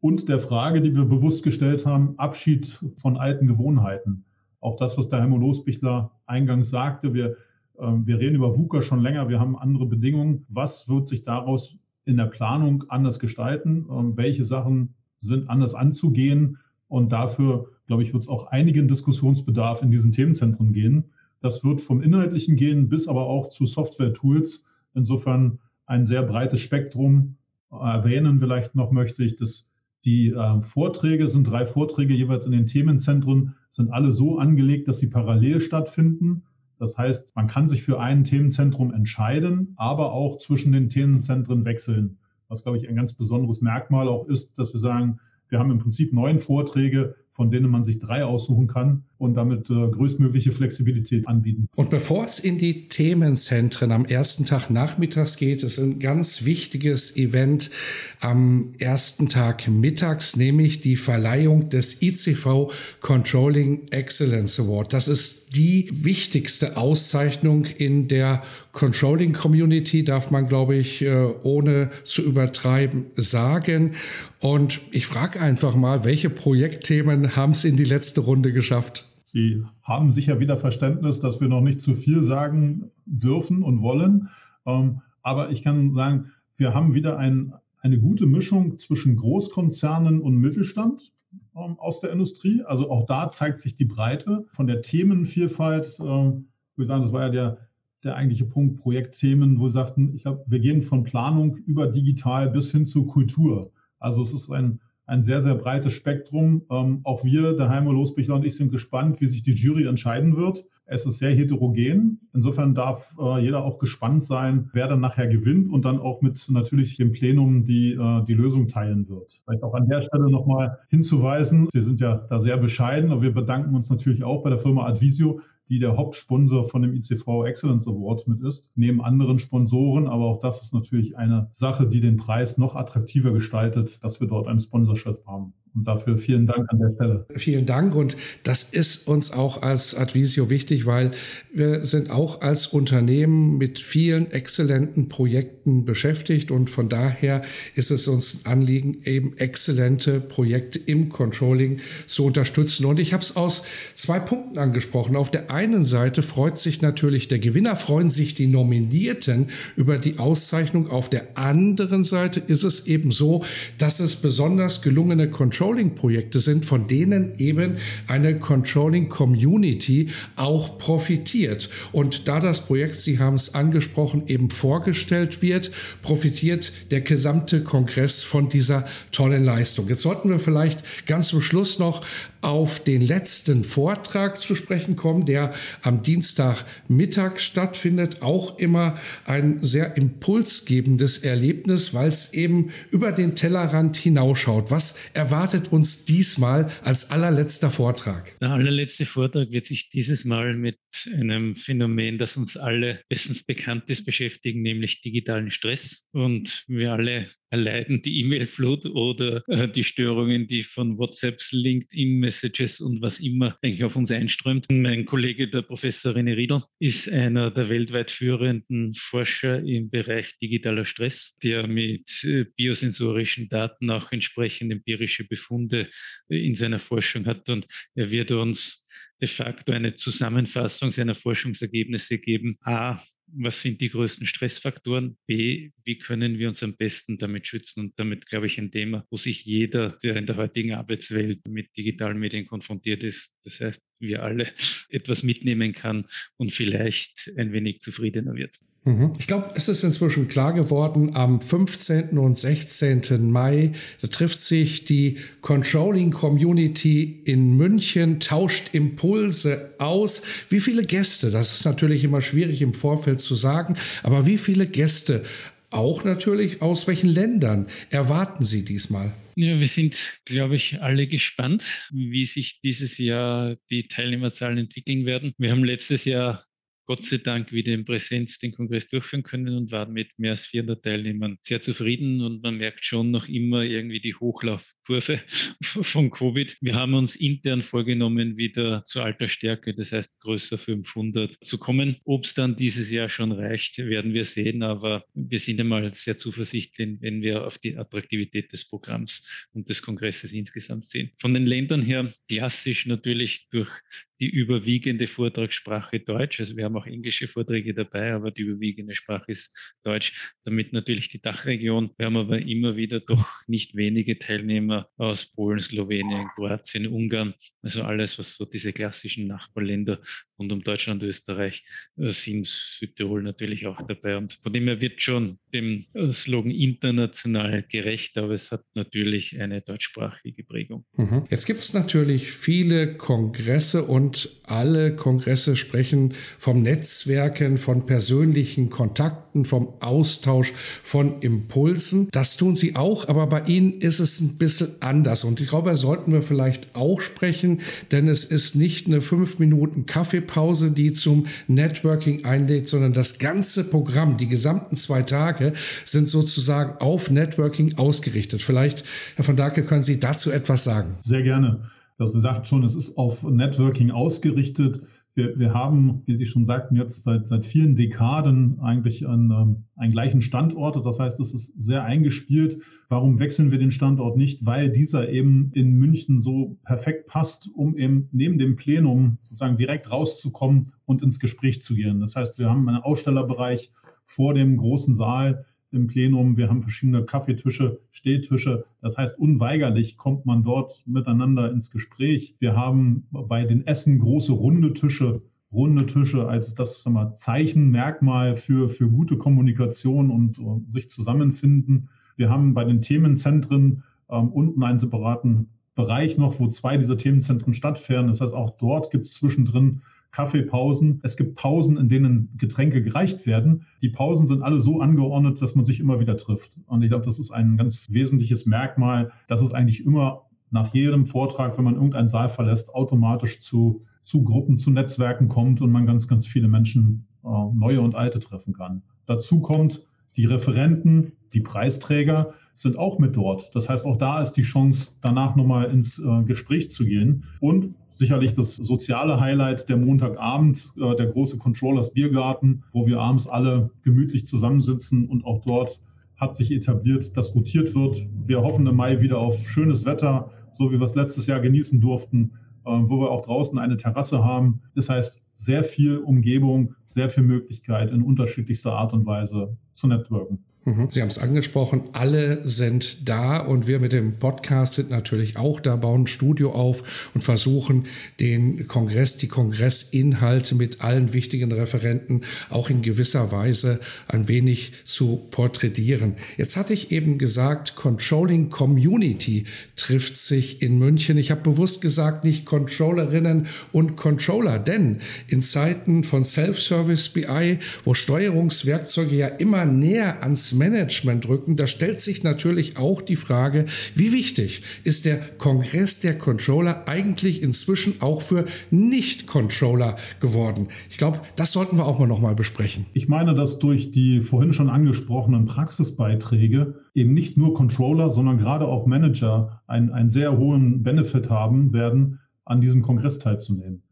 und 0.04 0.28
der 0.28 0.40
Frage, 0.40 0.82
die 0.82 0.94
wir 0.94 1.06
bewusst 1.06 1.44
gestellt 1.44 1.86
haben, 1.86 2.16
Abschied 2.18 2.78
von 2.98 3.16
alten 3.16 3.48
Gewohnheiten. 3.48 4.26
Auch 4.60 4.76
das, 4.76 4.98
was 4.98 5.08
der 5.08 5.22
Helmut 5.22 5.40
Losbichler 5.40 6.12
eingangs 6.26 6.70
sagte, 6.70 7.14
wir, 7.14 7.38
ähm, 7.80 8.06
wir 8.06 8.20
reden 8.20 8.36
über 8.36 8.58
VUCA 8.58 8.82
schon 8.82 9.00
länger, 9.00 9.30
wir 9.30 9.40
haben 9.40 9.58
andere 9.58 9.86
Bedingungen. 9.86 10.46
Was 10.50 10.90
wird 10.90 11.08
sich 11.08 11.24
daraus 11.24 11.78
in 12.04 12.18
der 12.18 12.26
Planung 12.26 12.84
anders 12.90 13.18
gestalten? 13.18 13.86
Ähm, 13.90 14.18
welche 14.18 14.44
Sachen 14.44 14.94
sind 15.20 15.50
anders 15.50 15.74
anzugehen? 15.74 16.58
Und 16.90 17.14
dafür, 17.14 17.70
glaube 17.88 18.04
ich, 18.04 18.12
wird 18.12 18.24
es 18.24 18.30
auch 18.30 18.48
einigen 18.48 18.90
Diskussionsbedarf 18.90 19.82
in 19.82 19.90
diesen 19.90 20.12
Themenzentren 20.12 20.74
gehen. 20.74 21.13
Das 21.44 21.62
wird 21.66 21.82
vom 21.82 22.02
Inhaltlichen 22.02 22.56
gehen 22.56 22.88
bis 22.88 23.10
aber 23.10 23.26
auch 23.26 23.50
zu 23.50 23.66
Software-Tools. 23.66 24.64
Insofern 24.94 25.60
ein 25.86 26.06
sehr 26.06 26.24
breites 26.24 26.62
Spektrum. 26.62 27.36
Erwähnen 27.70 28.40
vielleicht 28.40 28.76
noch 28.76 28.92
möchte 28.92 29.26
ich, 29.26 29.36
dass 29.36 29.70
die 30.06 30.30
äh, 30.30 30.62
Vorträge 30.62 31.28
sind 31.28 31.44
drei 31.44 31.66
Vorträge 31.66 32.14
jeweils 32.14 32.46
in 32.46 32.54
den 32.54 32.66
Themenzentren, 32.66 33.56
sind 33.70 33.92
alle 33.92 34.14
so 34.14 34.38
angelegt, 34.40 34.88
dass 34.88 35.00
sie 35.00 35.08
parallel 35.08 35.60
stattfinden. 35.60 36.44
Das 36.80 36.98
heißt, 36.98 37.36
man 37.36 37.48
kann 37.48 37.68
sich 37.68 37.84
für 37.84 38.00
ein 38.00 38.24
Themenzentrum 38.24 38.94
entscheiden, 38.94 39.74
aber 39.76 40.14
auch 40.14 40.38
zwischen 40.38 40.72
den 40.72 40.88
Themenzentren 40.88 41.66
wechseln. 41.66 42.20
Was, 42.48 42.64
glaube 42.64 42.78
ich, 42.78 42.88
ein 42.88 42.96
ganz 42.96 43.14
besonderes 43.14 43.60
Merkmal 43.60 44.08
auch 44.08 44.28
ist, 44.28 44.58
dass 44.58 44.72
wir 44.72 44.80
sagen, 44.80 45.20
wir 45.50 45.60
haben 45.60 45.72
im 45.72 45.80
Prinzip 45.80 46.14
neun 46.14 46.40
Vorträge 46.40 47.16
von 47.34 47.50
denen 47.50 47.70
man 47.70 47.84
sich 47.84 48.00
drei 48.00 48.24
aussuchen 48.24 48.68
kann 48.68 49.04
und 49.18 49.34
damit 49.34 49.70
äh, 49.70 49.74
größtmögliche 49.74 50.52
Flexibilität 50.52 51.28
anbieten. 51.28 51.68
Und 51.76 51.90
bevor 51.90 52.26
es 52.26 52.40
in 52.40 52.58
die 52.58 52.88
Themenzentren 52.90 53.92
am 53.92 54.06
ersten 54.06 54.46
Tag 54.46 54.70
nachmittags 54.70 55.38
geht, 55.38 55.64
ist 55.64 55.80
ein 55.80 56.00
ganz 56.00 56.46
wichtiges 56.46 57.18
Event 57.18 57.72
am 58.20 58.74
ersten 58.78 59.30
Tag 59.30 59.68
mittags, 59.68 60.36
nämlich 60.36 60.82
die 60.82 60.96
Verleihung 60.96 61.70
des 61.70 62.02
ICV 62.02 62.72
Controlling 63.02 63.88
Excellence 63.90 64.60
Award. 64.60 64.94
Das 64.94 65.08
ist 65.08 65.56
die 65.56 65.90
wichtigste 65.92 66.78
Auszeichnung 66.78 67.66
in 67.66 68.08
der 68.08 68.44
Controlling 68.74 69.34
Community, 69.34 70.04
darf 70.04 70.32
man, 70.32 70.48
glaube 70.48 70.76
ich, 70.76 71.04
äh, 71.04 71.28
ohne 71.44 71.92
zu 72.04 72.24
übertreiben 72.24 73.06
sagen. 73.16 73.92
Und 74.40 74.82
ich 74.92 75.06
frage 75.06 75.40
einfach 75.40 75.76
mal, 75.76 76.04
welche 76.04 76.30
Projektthemen 76.30 77.36
haben 77.36 77.52
es 77.52 77.64
in 77.66 77.78
die 77.78 77.84
letzte 77.84 78.22
Runde 78.22 78.52
geschafft? 78.52 79.08
Sie 79.24 79.64
haben 79.84 80.12
sicher 80.12 80.40
wieder 80.40 80.58
Verständnis, 80.58 81.20
dass 81.20 81.40
wir 81.40 81.48
noch 81.48 81.62
nicht 81.62 81.82
zu 81.82 81.94
viel 81.94 82.24
sagen 82.24 82.92
dürfen 83.06 83.64
und 83.64 83.82
wollen. 83.82 84.30
Ähm, 84.66 85.02
aber 85.22 85.52
ich 85.52 85.64
kann 85.64 85.92
sagen, 85.92 86.32
wir 86.58 86.74
haben 86.74 86.96
wieder 86.96 87.18
ein, 87.18 87.54
eine 87.80 88.00
gute 88.00 88.26
Mischung 88.26 88.80
zwischen 88.80 89.16
Großkonzernen 89.16 90.20
und 90.20 90.38
Mittelstand 90.38 91.12
ähm, 91.56 91.80
aus 91.80 92.00
der 92.00 92.12
Industrie. 92.12 92.64
Also 92.64 92.90
auch 92.90 93.06
da 93.06 93.30
zeigt 93.30 93.60
sich 93.60 93.76
die 93.76 93.86
Breite 93.86 94.46
von 94.48 94.66
der 94.66 94.82
Themenvielfalt. 94.82 96.00
Ähm, 96.00 96.48
ich 96.72 96.78
würde 96.78 96.88
sagen, 96.88 97.04
das 97.04 97.14
war 97.14 97.22
ja 97.22 97.30
der, 97.30 97.58
der 98.04 98.16
eigentliche 98.16 98.46
Punkt, 98.46 98.80
Projektthemen, 98.80 99.60
wo 99.60 99.64
wir 99.64 99.70
sagten, 99.70 100.14
ich 100.16 100.24
glaube, 100.24 100.44
wir 100.48 100.60
gehen 100.60 100.82
von 100.82 101.04
Planung 101.04 101.58
über 101.58 101.88
digital 101.88 102.50
bis 102.50 102.72
hin 102.72 102.86
zu 102.86 103.06
Kultur. 103.06 103.72
Also 104.00 104.22
es 104.22 104.34
ist 104.34 104.52
ein, 104.52 104.80
ein 105.06 105.24
sehr, 105.24 105.42
sehr 105.42 105.56
breites 105.56 105.94
Spektrum. 105.94 106.64
Ähm, 106.70 107.02
auch 107.04 107.24
wir, 107.24 107.56
der 107.56 107.70
Heimo 107.70 107.92
Losbichler 107.92 108.36
und 108.36 108.46
ich, 108.46 108.56
sind 108.56 108.72
gespannt, 108.72 109.22
wie 109.22 109.28
sich 109.28 109.44
die 109.44 109.54
Jury 109.54 109.88
entscheiden 109.88 110.36
wird. 110.36 110.66
Es 110.86 111.06
ist 111.06 111.20
sehr 111.20 111.34
heterogen. 111.34 112.20
Insofern 112.34 112.76
darf 112.76 113.16
äh, 113.18 113.40
jeder 113.40 113.64
auch 113.64 113.80
gespannt 113.80 114.26
sein, 114.26 114.70
wer 114.74 114.90
dann 114.90 115.00
nachher 115.00 115.28
gewinnt 115.28 115.70
und 115.70 115.86
dann 115.86 116.00
auch 116.00 116.22
mit 116.22 116.46
natürlich 116.50 116.98
dem 116.98 117.14
Plenum 117.14 117.64
die, 117.66 117.94
äh, 117.94 118.26
die 118.26 118.34
Lösung 118.34 118.68
teilen 118.68 119.08
wird. 119.08 119.42
Vielleicht 119.46 119.64
auch 119.64 119.74
an 119.74 119.88
der 119.88 120.02
Stelle 120.02 120.30
nochmal 120.30 120.80
hinzuweisen, 120.90 121.70
wir 121.72 121.84
sind 121.84 122.02
ja 122.02 122.26
da 122.30 122.42
sehr 122.42 122.58
bescheiden, 122.58 123.12
aber 123.12 123.22
wir 123.22 123.34
bedanken 123.34 123.76
uns 123.76 123.90
natürlich 123.90 124.26
auch 124.26 124.44
bei 124.44 124.50
der 124.50 124.60
Firma 124.60 124.86
Advisio, 124.86 125.40
die 125.74 125.80
der 125.80 125.98
Hauptsponsor 125.98 126.66
von 126.66 126.84
dem 126.84 126.94
ICV 126.94 127.46
Excellence 127.46 127.88
Award 127.88 128.28
mit 128.28 128.42
ist, 128.42 128.72
neben 128.76 129.02
anderen 129.02 129.40
Sponsoren. 129.40 130.08
Aber 130.08 130.26
auch 130.26 130.40
das 130.40 130.62
ist 130.62 130.72
natürlich 130.72 131.18
eine 131.18 131.50
Sache, 131.52 131.88
die 131.88 132.00
den 132.00 132.18
Preis 132.18 132.60
noch 132.60 132.76
attraktiver 132.76 133.32
gestaltet, 133.32 133.98
dass 134.04 134.20
wir 134.20 134.28
dort 134.28 134.48
ein 134.48 134.60
Sponsorship 134.60 135.26
haben. 135.26 135.56
Und 135.76 135.88
dafür 135.88 136.18
vielen 136.18 136.46
Dank 136.46 136.68
an 136.70 136.80
der 136.80 136.94
Stelle. 136.96 137.26
Vielen 137.36 137.66
Dank. 137.66 137.96
Und 137.96 138.16
das 138.44 138.64
ist 138.64 139.08
uns 139.08 139.32
auch 139.32 139.64
als 139.64 139.96
Advisio 139.96 140.52
wichtig, 140.52 140.86
weil 140.86 141.12
wir 141.52 141.84
sind 141.84 142.12
auch 142.12 142.42
als 142.42 142.68
Unternehmen 142.68 143.58
mit 143.58 143.80
vielen 143.80 144.32
exzellenten 144.32 145.10
Projekten 145.10 145.84
beschäftigt. 145.84 146.52
Und 146.52 146.70
von 146.70 146.90
daher 146.90 147.42
ist 147.74 147.90
es 147.90 148.08
uns 148.08 148.46
ein 148.46 148.54
Anliegen, 148.54 149.02
eben 149.04 149.36
exzellente 149.38 150.20
Projekte 150.20 150.78
im 150.78 151.10
Controlling 151.10 151.80
zu 152.06 152.24
unterstützen. 152.26 152.86
Und 152.86 153.00
ich 153.00 153.12
habe 153.12 153.24
es 153.24 153.36
aus 153.36 153.64
zwei 153.96 154.20
Punkten 154.20 154.60
angesprochen. 154.60 155.16
Auf 155.16 155.32
der 155.32 155.50
einen 155.50 155.84
Seite 155.84 156.22
freut 156.22 156.60
sich 156.60 156.84
natürlich 156.84 157.30
der 157.30 157.40
Gewinner, 157.40 157.78
freuen 157.78 158.10
sich 158.10 158.36
die 158.36 158.46
Nominierten 158.46 159.48
über 159.76 159.98
die 159.98 160.20
Auszeichnung. 160.20 160.88
Auf 160.92 161.10
der 161.10 161.36
anderen 161.36 162.04
Seite 162.04 162.40
ist 162.40 162.64
es 162.64 162.86
eben 162.86 163.10
so, 163.10 163.44
dass 163.80 164.00
es 164.00 164.16
besonders 164.18 164.84
gelungene 164.84 165.32
Controlling 165.32 165.63
Controlling-Projekte 165.64 166.42
sind, 166.42 166.66
von 166.66 166.88
denen 166.88 167.40
eben 167.40 167.78
eine 168.08 168.38
Controlling-Community 168.38 170.10
auch 170.36 170.78
profitiert. 170.78 171.70
Und 171.94 172.28
da 172.28 172.42
das 172.42 172.66
Projekt, 172.66 172.96
Sie 172.96 173.20
haben 173.20 173.36
es 173.36 173.56
angesprochen, 173.56 174.24
eben 174.28 174.50
vorgestellt 174.50 175.42
wird, 175.42 175.72
profitiert 176.02 176.74
der 176.92 177.00
gesamte 177.00 177.64
Kongress 177.64 178.24
von 178.24 178.50
dieser 178.50 178.86
tollen 179.14 179.46
Leistung. 179.46 179.88
Jetzt 179.88 180.02
sollten 180.02 180.30
wir 180.30 180.40
vielleicht 180.40 180.84
ganz 181.06 181.30
zum 181.30 181.42
Schluss 181.42 181.80
noch 181.80 182.02
auf 182.44 182.84
den 182.84 183.02
letzten 183.02 183.64
Vortrag 183.64 184.38
zu 184.38 184.56
sprechen 184.56 184.96
kommen, 184.96 185.26
der 185.26 185.54
am 185.82 186.04
Dienstagmittag 186.04 187.40
stattfindet. 187.40 188.22
Auch 188.22 188.58
immer 188.60 188.98
ein 189.26 189.64
sehr 189.64 189.98
impulsgebendes 189.98 191.20
Erlebnis, 191.20 191.94
weil 191.94 192.10
es 192.10 192.34
eben 192.34 192.72
über 192.92 193.12
den 193.12 193.36
Tellerrand 193.36 193.96
hinausschaut. 193.96 194.72
Was 194.72 194.98
erwartet 195.14 195.72
uns 195.72 196.06
diesmal 196.06 196.70
als 196.84 197.12
allerletzter 197.12 197.72
Vortrag? 197.72 198.38
Der 198.40 198.52
allerletzte 198.52 199.06
Vortrag 199.06 199.52
wird 199.52 199.66
sich 199.66 199.90
dieses 199.90 200.26
Mal 200.26 200.56
mit 200.56 200.78
einem 201.12 201.56
Phänomen, 201.56 202.18
das 202.18 202.38
uns 202.38 202.58
alle 202.58 203.02
bestens 203.10 203.44
bekannt 203.44 203.90
ist, 203.90 204.06
beschäftigen, 204.06 204.62
nämlich 204.62 205.02
digitalen 205.02 205.50
Stress. 205.50 206.06
Und 206.12 206.64
wir 206.68 206.92
alle 206.92 207.28
erleiden 207.54 208.02
die 208.02 208.20
E-Mail-Flut 208.22 208.88
oder 208.88 209.44
äh, 209.48 209.70
die 209.70 209.84
Störungen, 209.84 210.48
die 210.48 210.64
von 210.64 210.98
WhatsApps, 210.98 211.52
LinkedIn-Messages 211.52 212.82
und 212.82 213.04
was 213.04 213.20
immer 213.20 213.60
eigentlich 213.62 213.84
auf 213.84 213.96
uns 213.96 214.10
einströmt. 214.10 214.66
Mein 214.72 215.06
Kollege, 215.06 215.48
der 215.48 215.62
Professor 215.62 216.16
René 216.16 216.36
Riedl, 216.36 216.64
ist 216.80 217.08
einer 217.10 217.52
der 217.52 217.70
weltweit 217.70 218.10
führenden 218.10 218.96
Forscher 218.96 219.60
im 219.60 219.92
Bereich 219.92 220.36
digitaler 220.40 220.84
Stress, 220.84 221.38
der 221.44 221.68
mit 221.68 222.24
äh, 222.24 222.46
biosensorischen 222.56 223.50
Daten 223.50 223.92
auch 223.92 224.12
entsprechend 224.12 224.72
empirische 224.72 225.24
Befunde 225.24 225.90
äh, 226.30 226.48
in 226.48 226.56
seiner 226.56 226.80
Forschung 226.80 227.28
hat. 227.28 227.48
Und 227.50 227.68
er 227.94 228.10
wird 228.10 228.32
uns 228.32 228.84
de 229.22 229.28
facto 229.28 229.72
eine 229.72 229.94
Zusammenfassung 229.94 230.92
seiner 230.92 231.14
Forschungsergebnisse 231.14 232.18
geben. 232.18 232.58
A, 232.62 233.00
was 233.36 233.62
sind 233.62 233.82
die 233.82 233.90
größten 233.90 234.26
Stressfaktoren? 234.28 235.18
B, 235.26 235.72
wie 235.84 235.98
können 235.98 236.38
wir 236.38 236.50
uns 236.50 236.64
am 236.64 236.76
besten 236.76 237.18
damit 237.18 237.48
schützen? 237.48 237.80
Und 237.82 238.00
damit, 238.00 238.26
glaube 238.28 238.48
ich, 238.48 238.58
ein 238.58 238.72
Thema, 238.72 239.06
wo 239.10 239.18
sich 239.18 239.46
jeder, 239.46 239.98
der 240.04 240.16
in 240.18 240.26
der 240.26 240.38
heutigen 240.38 240.74
Arbeitswelt 240.74 241.48
mit 241.48 241.76
digitalen 241.78 242.20
Medien 242.20 242.46
konfrontiert 242.46 243.04
ist, 243.04 243.34
das 243.44 243.60
heißt, 243.60 243.82
wir 244.04 244.24
alle 244.24 244.48
etwas 244.90 245.24
mitnehmen 245.24 245.74
kann 245.74 246.06
und 246.38 246.54
vielleicht 246.54 247.32
ein 247.38 247.52
wenig 247.52 247.80
zufriedener 247.80 248.36
wird. 248.36 248.60
Mhm. 248.86 249.14
Ich 249.18 249.28
glaube, 249.28 249.52
es 249.56 249.70
ist 249.70 249.84
inzwischen 249.84 250.28
klar 250.28 250.52
geworden, 250.54 251.16
am 251.16 251.40
15. 251.40 252.18
und 252.18 252.38
16. 252.38 253.32
Mai 253.32 253.72
da 254.02 254.08
trifft 254.08 254.40
sich 254.40 254.84
die 254.84 255.20
Controlling 255.42 256.12
Community 256.12 257.22
in 257.24 257.56
München, 257.56 258.20
tauscht 258.20 258.74
Impulse 258.74 259.74
aus. 259.78 260.24
Wie 260.50 260.60
viele 260.60 260.86
Gäste? 260.86 261.32
Das 261.32 261.54
ist 261.54 261.66
natürlich 261.66 262.04
immer 262.04 262.22
schwierig 262.22 262.62
im 262.62 262.74
Vorfeld 262.74 263.22
zu 263.22 263.36
sagen, 263.36 263.78
aber 264.04 264.26
wie 264.26 264.38
viele 264.38 264.68
Gäste? 264.68 265.24
Auch 265.70 266.04
natürlich 266.04 266.62
aus 266.62 266.86
welchen 266.86 267.10
Ländern 267.10 267.68
erwarten 267.90 268.44
Sie 268.44 268.64
diesmal? 268.66 269.12
Ja, 269.36 269.60
wir 269.60 269.68
sind, 269.68 270.20
glaube 270.26 270.56
ich, 270.56 270.82
alle 270.82 271.08
gespannt, 271.08 271.90
wie 271.92 272.26
sich 272.26 272.62
dieses 272.62 272.98
Jahr 273.00 273.56
die 273.72 273.88
Teilnehmerzahlen 273.88 274.60
entwickeln 274.60 275.06
werden. 275.06 275.34
Wir 275.40 275.52
haben 275.52 275.64
letztes 275.64 276.06
Jahr 276.06 276.46
Gott 276.86 277.06
sei 277.06 277.18
Dank 277.18 277.52
wieder 277.54 277.74
in 277.74 277.86
Präsenz 277.86 278.40
den 278.40 278.52
Kongress 278.52 278.90
durchführen 278.90 279.24
können 279.24 279.56
und 279.56 279.72
waren 279.72 279.94
mit 279.94 280.18
mehr 280.18 280.32
als 280.32 280.48
400 280.48 280.84
Teilnehmern 280.84 281.38
sehr 281.42 281.62
zufrieden 281.62 282.22
und 282.22 282.44
man 282.44 282.58
merkt 282.58 282.84
schon 282.84 283.12
noch 283.12 283.30
immer 283.30 283.62
irgendwie 283.64 284.02
die 284.02 284.16
Hochlaufkurve 284.16 285.22
von 285.62 286.12
Covid. 286.12 286.58
Wir 286.62 286.76
haben 286.76 286.94
uns 286.94 287.16
intern 287.16 287.62
vorgenommen, 287.62 288.38
wieder 288.38 288.84
zur 288.86 289.06
alter 289.06 289.28
Stärke, 289.28 289.74
das 289.74 289.94
heißt 289.94 290.20
größer 290.20 290.58
500 290.58 291.38
zu 291.42 291.58
kommen. 291.58 291.98
Ob 292.04 292.26
es 292.26 292.34
dann 292.34 292.56
dieses 292.56 292.92
Jahr 292.92 293.10
schon 293.10 293.32
reicht, 293.32 293.78
werden 293.78 294.14
wir 294.14 294.26
sehen, 294.26 294.62
aber 294.62 295.06
wir 295.14 295.40
sind 295.40 295.60
einmal 295.62 295.94
sehr 295.94 296.18
zuversichtlich, 296.18 296.98
wenn 297.00 297.22
wir 297.22 297.46
auf 297.46 297.60
die 297.60 297.78
Attraktivität 297.78 298.52
des 298.52 298.68
Programms 298.68 299.26
und 299.54 299.70
des 299.70 299.82
Kongresses 299.82 300.34
insgesamt 300.34 300.88
sehen. 300.88 301.12
Von 301.20 301.34
den 301.34 301.46
Ländern 301.46 301.82
her 301.82 302.12
klassisch 302.28 302.86
natürlich 302.86 303.48
durch 303.50 303.72
die 304.20 304.30
überwiegende 304.30 305.08
Vortragssprache 305.08 306.00
Deutsch. 306.00 306.40
Also 306.40 306.56
wir 306.56 306.66
haben 306.66 306.78
auch 306.78 306.86
englische 306.86 307.28
Vorträge 307.28 307.74
dabei, 307.74 308.14
aber 308.14 308.32
die 308.32 308.44
überwiegende 308.44 308.96
Sprache 308.96 309.32
ist 309.32 309.56
Deutsch. 309.84 310.34
Damit 310.44 310.74
natürlich 310.74 311.10
die 311.10 311.22
Dachregion. 311.22 311.92
Wir 311.98 312.06
haben 312.06 312.18
aber 312.18 312.40
immer 312.40 312.76
wieder 312.76 313.00
doch 313.00 313.28
nicht 313.48 313.76
wenige 313.76 314.20
Teilnehmer 314.20 314.88
aus 314.98 315.32
Polen, 315.32 315.60
Slowenien, 315.60 316.28
Kroatien, 316.36 316.88
Ungarn. 316.88 317.34
Also 317.62 317.84
alles, 317.84 318.20
was 318.20 318.36
so 318.36 318.46
diese 318.46 318.74
klassischen 318.74 319.28
Nachbarländer 319.28 320.00
rund 320.40 320.52
um 320.52 320.64
Deutschland, 320.64 321.04
Österreich 321.04 321.64
äh, 321.98 322.12
sind, 322.12 322.48
Südtirol 322.48 323.24
natürlich 323.24 323.68
auch 323.68 323.82
dabei. 323.82 324.18
Und 324.18 324.40
von 324.42 324.54
dem 324.54 324.68
her 324.68 324.82
wird 324.82 325.02
schon 325.02 325.40
dem 325.54 325.86
äh, 325.94 326.12
Slogan 326.12 326.52
international 326.52 327.64
gerecht, 327.64 328.18
aber 328.18 328.34
es 328.34 328.52
hat 328.52 328.64
natürlich 328.74 329.40
eine 329.40 329.62
deutschsprachige 329.62 330.44
Prägung. 330.44 330.86
Mhm. 330.96 331.28
Jetzt 331.30 331.46
gibt 331.46 331.60
es 331.60 331.74
natürlich 331.74 332.32
viele 332.32 332.98
Kongresse 332.98 333.84
und 333.84 334.13
alle 334.46 334.96
Kongresse 334.96 335.56
sprechen 335.56 336.14
vom 336.38 336.62
Netzwerken, 336.62 337.58
von 337.58 337.86
persönlichen 337.86 338.70
Kontakten, 338.70 339.46
vom 339.46 339.70
Austausch 339.80 340.54
von 340.84 341.22
Impulsen. 341.22 342.10
Das 342.12 342.38
tun 342.38 342.56
sie 342.56 342.76
auch, 342.76 343.08
aber 343.08 343.28
bei 343.28 343.42
Ihnen 343.46 343.80
ist 343.80 344.00
es 344.00 344.20
ein 344.22 344.38
bisschen 344.38 344.70
anders. 344.82 345.24
Und 345.24 345.42
ich 345.42 345.50
glaube, 345.50 345.70
da 345.70 345.76
sollten 345.76 346.12
wir 346.12 346.22
vielleicht 346.22 346.76
auch 346.76 347.02
sprechen, 347.02 347.62
denn 347.92 348.08
es 348.08 348.24
ist 348.24 348.56
nicht 348.56 348.88
eine 348.88 349.02
fünf 349.02 349.40
Minuten 349.40 349.86
Kaffeepause, 349.86 350.72
die 350.72 350.92
zum 350.92 351.28
Networking 351.48 352.26
einlädt, 352.26 352.68
sondern 352.68 352.94
das 352.94 353.20
ganze 353.20 353.64
Programm, 353.64 354.18
die 354.18 354.28
gesamten 354.28 354.76
zwei 354.76 355.02
Tage 355.02 355.54
sind 355.86 356.10
sozusagen 356.10 356.80
auf 356.80 357.10
Networking 357.10 357.78
ausgerichtet. 357.78 358.42
Vielleicht, 358.42 358.84
Herr 359.16 359.24
von 359.24 359.38
Dake, 359.38 359.64
können 359.64 359.84
Sie 359.84 360.00
dazu 360.00 360.32
etwas 360.32 360.64
sagen? 360.64 360.98
Sehr 361.02 361.24
gerne. 361.24 361.73
Also 361.98 362.18
Sie 362.18 362.22
sagt 362.22 362.48
schon, 362.48 362.64
es 362.64 362.76
ist 362.76 362.98
auf 362.98 363.24
Networking 363.24 363.92
ausgerichtet. 363.92 364.82
Wir, 365.16 365.38
wir 365.38 365.54
haben, 365.54 366.02
wie 366.06 366.16
Sie 366.16 366.26
schon 366.26 366.44
sagten, 366.44 366.76
jetzt 366.76 367.04
seit, 367.04 367.28
seit 367.28 367.46
vielen 367.46 367.76
Dekaden 367.76 368.60
eigentlich 368.62 369.08
einen, 369.08 369.30
ähm, 369.30 369.64
einen 369.76 369.92
gleichen 369.92 370.22
Standort. 370.22 370.84
Das 370.84 371.00
heißt, 371.00 371.20
es 371.20 371.34
ist 371.34 371.54
sehr 371.56 371.84
eingespielt. 371.84 372.60
Warum 372.90 373.20
wechseln 373.20 373.52
wir 373.52 373.60
den 373.60 373.70
Standort 373.70 374.18
nicht? 374.18 374.44
Weil 374.44 374.72
dieser 374.72 375.10
eben 375.10 375.52
in 375.54 375.74
München 375.74 376.20
so 376.20 376.58
perfekt 376.66 377.08
passt, 377.08 377.50
um 377.54 377.78
eben 377.78 378.10
neben 378.12 378.40
dem 378.40 378.56
Plenum 378.56 379.20
sozusagen 379.24 379.58
direkt 379.58 379.92
rauszukommen 379.92 380.72
und 380.86 381.04
ins 381.04 381.20
Gespräch 381.20 381.62
zu 381.62 381.76
gehen. 381.76 382.00
Das 382.00 382.16
heißt, 382.16 382.40
wir 382.40 382.50
haben 382.50 382.68
einen 382.68 382.82
Ausstellerbereich 382.82 383.72
vor 384.06 384.34
dem 384.34 384.58
großen 384.58 384.96
Saal 384.96 385.46
im 385.74 385.88
Plenum. 385.88 386.38
Wir 386.38 386.50
haben 386.50 386.62
verschiedene 386.62 387.04
Kaffeetische, 387.04 387.80
Stehtische. 387.92 388.66
Das 388.82 388.98
heißt, 388.98 389.18
unweigerlich 389.18 389.98
kommt 389.98 390.26
man 390.26 390.44
dort 390.44 390.84
miteinander 390.86 391.52
ins 391.52 391.72
Gespräch. 391.72 392.36
Wir 392.40 392.56
haben 392.56 393.08
bei 393.12 393.46
den 393.46 393.66
Essen 393.66 394.00
große 394.00 394.32
runde 394.32 394.74
Tische, 394.74 395.22
runde 395.52 395.86
Tische 395.86 396.28
als 396.28 396.54
das 396.54 396.86
mal, 396.86 397.16
Zeichenmerkmal 397.16 398.36
für, 398.36 398.70
für 398.70 398.90
gute 398.90 399.18
Kommunikation 399.18 400.10
und 400.10 400.40
uh, 400.40 400.64
sich 400.72 400.90
zusammenfinden. 400.90 401.90
Wir 402.16 402.30
haben 402.30 402.54
bei 402.54 402.64
den 402.64 402.82
Themenzentren 402.82 403.84
ähm, 404.10 404.30
unten 404.30 404.64
einen 404.64 404.80
separaten 404.80 405.50
Bereich 405.76 406.18
noch, 406.18 406.40
wo 406.40 406.48
zwei 406.50 406.78
dieser 406.78 406.98
Themenzentren 406.98 407.54
stattfinden. 407.54 408.08
Das 408.08 408.22
heißt, 408.22 408.34
auch 408.34 408.52
dort 408.52 408.92
gibt 408.92 409.08
es 409.08 409.16
zwischendrin 409.16 409.82
Kaffeepausen. 410.14 411.00
Es 411.04 411.18
gibt 411.18 411.36
Pausen, 411.36 411.76
in 411.76 411.90
denen 411.90 412.30
Getränke 412.38 412.82
gereicht 412.82 413.26
werden. 413.26 413.66
Die 413.82 413.90
Pausen 413.90 414.28
sind 414.28 414.44
alle 414.44 414.62
so 414.62 414.80
angeordnet, 414.80 415.42
dass 415.42 415.56
man 415.56 415.66
sich 415.66 415.80
immer 415.80 416.00
wieder 416.00 416.16
trifft. 416.16 416.52
Und 416.68 416.84
ich 416.84 416.90
glaube, 416.90 417.06
das 417.06 417.20
ist 417.20 417.32
ein 417.32 417.58
ganz 417.58 417.88
wesentliches 417.90 418.46
Merkmal, 418.46 419.12
dass 419.28 419.42
es 419.42 419.54
eigentlich 419.54 419.84
immer 419.84 420.28
nach 420.52 420.74
jedem 420.74 421.08
Vortrag, 421.08 421.58
wenn 421.58 421.66
man 421.66 421.74
irgendeinen 421.74 422.08
Saal 422.08 422.30
verlässt, 422.30 422.74
automatisch 422.76 423.42
zu, 423.42 423.82
zu 424.04 424.24
Gruppen, 424.24 424.60
zu 424.60 424.70
Netzwerken 424.70 425.28
kommt 425.28 425.62
und 425.62 425.72
man 425.72 425.88
ganz, 425.88 426.08
ganz 426.08 426.28
viele 426.28 426.48
Menschen, 426.48 427.08
äh, 427.24 427.28
neue 427.28 427.82
und 427.82 427.96
alte, 427.96 428.20
treffen 428.20 428.54
kann. 428.54 428.84
Dazu 429.08 429.42
kommt 429.42 429.82
die 430.16 430.26
Referenten, 430.26 431.14
die 431.34 431.42
Preisträger 431.42 432.36
sind 432.54 432.78
auch 432.78 433.00
mit 433.00 433.16
dort. 433.16 433.50
Das 433.56 433.68
heißt, 433.68 433.84
auch 433.84 433.98
da 433.98 434.22
ist 434.22 434.34
die 434.34 434.44
Chance, 434.44 434.94
danach 435.02 435.36
nochmal 435.36 435.72
ins 435.72 435.98
äh, 435.98 436.24
Gespräch 436.24 436.70
zu 436.70 436.86
gehen. 436.86 437.24
Und 437.40 437.74
sicherlich 437.94 438.34
das 438.34 438.56
soziale 438.56 439.20
Highlight 439.20 439.70
der 439.70 439.78
Montagabend, 439.78 440.72
äh, 440.78 440.96
der 440.96 441.08
große 441.08 441.38
Controllers 441.38 441.94
Biergarten, 441.94 442.64
wo 442.74 442.86
wir 442.86 443.00
abends 443.00 443.28
alle 443.28 443.70
gemütlich 443.84 444.26
zusammensitzen 444.26 445.08
und 445.08 445.26
auch 445.26 445.42
dort 445.46 445.80
hat 446.18 446.36
sich 446.36 446.52
etabliert, 446.52 447.16
dass 447.18 447.36
rotiert 447.36 447.74
wird. 447.76 448.08
Wir 448.26 448.42
hoffen 448.42 448.68
im 448.68 448.76
Mai 448.76 449.02
wieder 449.02 449.20
auf 449.20 449.48
schönes 449.48 449.86
Wetter, 449.86 450.32
so 450.52 450.72
wie 450.72 450.80
wir 450.80 450.86
es 450.86 450.96
letztes 450.96 451.28
Jahr 451.28 451.40
genießen 451.40 451.80
durften, 451.80 452.32
äh, 452.66 452.72
wo 452.72 453.00
wir 453.00 453.12
auch 453.12 453.26
draußen 453.26 453.58
eine 453.58 453.78
Terrasse 453.78 454.24
haben. 454.24 454.62
Das 454.76 454.90
heißt, 454.90 455.22
sehr 455.36 455.64
viel 455.64 455.98
Umgebung, 455.98 456.76
sehr 456.86 457.10
viel 457.10 457.24
Möglichkeit 457.24 457.92
in 457.92 458.02
unterschiedlichster 458.02 458.74
Art 458.74 458.94
und 458.94 459.06
Weise 459.06 459.58
zu 459.74 459.88
networken. 459.88 460.44
Mhm. 460.66 460.90
Sie 460.90 461.02
haben 461.02 461.10
es 461.10 461.18
angesprochen, 461.18 461.84
alle 461.92 462.48
sind 462.48 463.10
da 463.10 463.40
und 463.40 463.68
wir 463.68 463.80
mit 463.80 463.92
dem 463.92 464.14
Podcast 464.14 464.76
sind 464.76 464.92
natürlich 464.92 465.36
auch 465.36 465.60
da, 465.60 465.76
bauen 465.76 466.04
ein 466.04 466.08
Studio 466.08 466.54
auf 466.54 467.12
und 467.14 467.22
versuchen 467.22 467.88
den 468.22 468.66
Kongress, 468.70 469.18
die 469.18 469.28
Kongressinhalte 469.28 470.56
mit 470.56 470.82
allen 470.82 471.12
wichtigen 471.12 471.52
Referenten 471.52 472.22
auch 472.50 472.70
in 472.70 472.82
gewisser 472.82 473.34
Weise 473.34 473.82
ein 474.08 474.30
wenig 474.30 474.72
zu 474.86 475.28
porträtieren. 475.32 476.16
Jetzt 476.38 476.56
hatte 476.56 476.74
ich 476.74 476.92
eben 476.94 477.18
gesagt, 477.18 477.76
Controlling 477.76 478.50
Community 478.50 479.46
trifft 479.76 480.16
sich 480.16 480.62
in 480.62 480.80
München. 480.80 481.18
Ich 481.18 481.30
habe 481.30 481.42
bewusst 481.42 481.82
gesagt, 481.82 482.24
nicht 482.24 482.46
Controllerinnen 482.46 483.48
und 483.74 483.98
Controller, 483.98 484.60
denn 484.60 485.02
in 485.28 485.42
Zeiten 485.42 486.06
von 486.06 486.24
Self-Service 486.24 487.10
BI, 487.10 487.60
wo 487.84 487.94
Steuerungswerkzeuge 487.94 489.18
ja 489.18 489.28
immer 489.28 489.66
näher 489.66 490.24
ans 490.24 490.53
Management 490.54 491.28
rücken, 491.28 491.56
da 491.56 491.68
stellt 491.68 492.00
sich 492.00 492.24
natürlich 492.24 492.78
auch 492.78 493.02
die 493.02 493.16
Frage, 493.16 493.66
wie 493.96 494.12
wichtig 494.12 494.64
ist 494.84 495.06
der 495.06 495.18
Kongress 495.38 496.00
der 496.00 496.18
Controller 496.18 496.88
eigentlich 496.88 497.42
inzwischen 497.42 498.02
auch 498.02 498.22
für 498.22 498.46
Nicht-Controller 498.72 499.96
geworden? 500.20 500.68
Ich 500.90 500.98
glaube, 500.98 501.20
das 501.36 501.52
sollten 501.52 501.78
wir 501.78 501.86
auch 501.86 502.00
mal 502.00 502.08
nochmal 502.08 502.36
besprechen. 502.36 502.86
Ich 502.94 503.08
meine, 503.08 503.34
dass 503.36 503.60
durch 503.60 503.92
die 503.92 504.22
vorhin 504.22 504.54
schon 504.54 504.70
angesprochenen 504.70 505.46
Praxisbeiträge 505.46 506.76
eben 506.94 507.14
nicht 507.14 507.38
nur 507.38 507.54
Controller, 507.54 508.10
sondern 508.10 508.38
gerade 508.38 508.68
auch 508.68 508.86
Manager 508.86 509.62
einen, 509.68 509.92
einen 509.92 510.10
sehr 510.10 510.38
hohen 510.38 510.84
Benefit 510.84 511.30
haben 511.30 511.74
werden, 511.74 512.20
an 512.46 512.62
diesem 512.62 512.82
Kongress 512.82 513.20
teilzunehmen. 513.20 513.84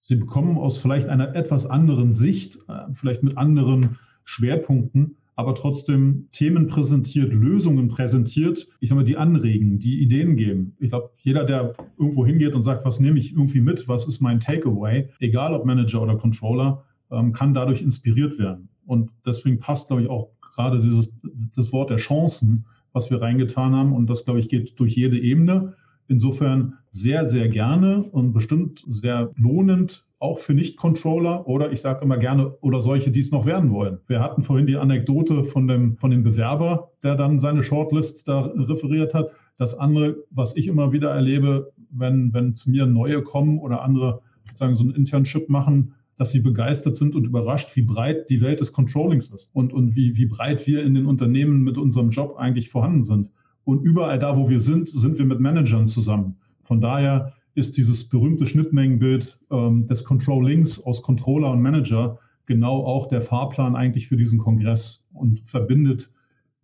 Sie 0.00 0.16
bekommen 0.16 0.58
aus 0.58 0.78
vielleicht 0.78 1.08
einer 1.08 1.34
etwas 1.34 1.64
anderen 1.64 2.12
Sicht, 2.12 2.58
äh, 2.68 2.92
vielleicht 2.92 3.22
mit 3.22 3.38
anderen 3.38 3.98
Schwerpunkten, 4.24 5.16
aber 5.42 5.56
trotzdem 5.56 6.28
Themen 6.30 6.68
präsentiert, 6.68 7.32
Lösungen 7.32 7.88
präsentiert, 7.88 8.68
ich 8.78 8.88
sag 8.88 8.94
mal, 8.94 9.04
die 9.04 9.16
anregen, 9.16 9.80
die 9.80 10.00
Ideen 10.00 10.36
geben. 10.36 10.76
Ich 10.78 10.90
glaube, 10.90 11.10
jeder, 11.18 11.44
der 11.44 11.74
irgendwo 11.98 12.24
hingeht 12.24 12.54
und 12.54 12.62
sagt, 12.62 12.84
was 12.84 13.00
nehme 13.00 13.18
ich 13.18 13.32
irgendwie 13.32 13.60
mit, 13.60 13.88
was 13.88 14.06
ist 14.06 14.20
mein 14.20 14.38
Takeaway, 14.38 15.08
egal 15.18 15.52
ob 15.52 15.64
Manager 15.64 16.00
oder 16.00 16.16
Controller, 16.16 16.84
ähm, 17.10 17.32
kann 17.32 17.54
dadurch 17.54 17.82
inspiriert 17.82 18.38
werden. 18.38 18.68
Und 18.86 19.10
deswegen 19.26 19.58
passt, 19.58 19.88
glaube 19.88 20.02
ich, 20.02 20.08
auch 20.08 20.28
gerade 20.54 20.78
dieses 20.78 21.12
das 21.56 21.72
Wort 21.72 21.90
der 21.90 21.96
Chancen, 21.96 22.64
was 22.92 23.10
wir 23.10 23.20
reingetan 23.20 23.74
haben. 23.74 23.92
Und 23.92 24.08
das, 24.08 24.24
glaube 24.24 24.38
ich, 24.38 24.48
geht 24.48 24.78
durch 24.78 24.94
jede 24.94 25.18
Ebene. 25.18 25.74
Insofern 26.06 26.74
sehr, 26.88 27.26
sehr 27.26 27.48
gerne 27.48 28.04
und 28.04 28.32
bestimmt 28.32 28.84
sehr 28.86 29.32
lohnend, 29.36 30.06
auch 30.22 30.38
für 30.38 30.54
Nicht-Controller 30.54 31.48
oder 31.48 31.72
ich 31.72 31.80
sage 31.80 32.04
immer 32.04 32.16
gerne, 32.16 32.56
oder 32.60 32.80
solche, 32.80 33.10
die 33.10 33.18
es 33.18 33.32
noch 33.32 33.44
werden 33.44 33.72
wollen. 33.72 33.98
Wir 34.06 34.20
hatten 34.20 34.42
vorhin 34.42 34.68
die 34.68 34.76
Anekdote 34.76 35.44
von 35.44 35.66
dem, 35.66 35.96
von 35.96 36.12
dem 36.12 36.22
Bewerber, 36.22 36.92
der 37.02 37.16
dann 37.16 37.40
seine 37.40 37.62
Shortlist 37.62 38.28
da 38.28 38.42
referiert 38.54 39.14
hat. 39.14 39.30
Das 39.58 39.74
andere, 39.74 40.16
was 40.30 40.56
ich 40.56 40.68
immer 40.68 40.92
wieder 40.92 41.10
erlebe, 41.10 41.72
wenn, 41.90 42.32
wenn 42.32 42.54
zu 42.54 42.70
mir 42.70 42.86
neue 42.86 43.22
kommen 43.22 43.58
oder 43.58 43.82
andere 43.82 44.20
sozusagen 44.46 44.76
so 44.76 44.84
ein 44.84 44.90
Internship 44.90 45.48
machen, 45.48 45.94
dass 46.18 46.30
sie 46.30 46.40
begeistert 46.40 46.94
sind 46.94 47.16
und 47.16 47.24
überrascht, 47.24 47.74
wie 47.74 47.82
breit 47.82 48.30
die 48.30 48.40
Welt 48.40 48.60
des 48.60 48.72
Controllings 48.72 49.28
ist 49.30 49.50
und, 49.54 49.72
und 49.72 49.96
wie, 49.96 50.16
wie 50.16 50.26
breit 50.26 50.68
wir 50.68 50.84
in 50.84 50.94
den 50.94 51.06
Unternehmen 51.06 51.62
mit 51.62 51.76
unserem 51.76 52.10
Job 52.10 52.36
eigentlich 52.38 52.68
vorhanden 52.68 53.02
sind. 53.02 53.32
Und 53.64 53.82
überall 53.82 54.20
da, 54.20 54.36
wo 54.36 54.48
wir 54.48 54.60
sind, 54.60 54.88
sind 54.88 55.18
wir 55.18 55.24
mit 55.24 55.40
Managern 55.40 55.88
zusammen. 55.88 56.36
Von 56.62 56.80
daher 56.80 57.32
ist 57.54 57.76
dieses 57.76 58.04
berühmte 58.04 58.46
Schnittmengenbild 58.46 59.38
ähm, 59.50 59.86
des 59.86 60.04
Control 60.04 60.48
Links 60.48 60.82
aus 60.82 61.02
Controller 61.02 61.50
und 61.50 61.62
Manager 61.62 62.18
genau 62.46 62.84
auch 62.84 63.08
der 63.08 63.22
Fahrplan 63.22 63.76
eigentlich 63.76 64.08
für 64.08 64.16
diesen 64.16 64.38
Kongress 64.38 65.04
und 65.12 65.40
verbindet 65.44 66.10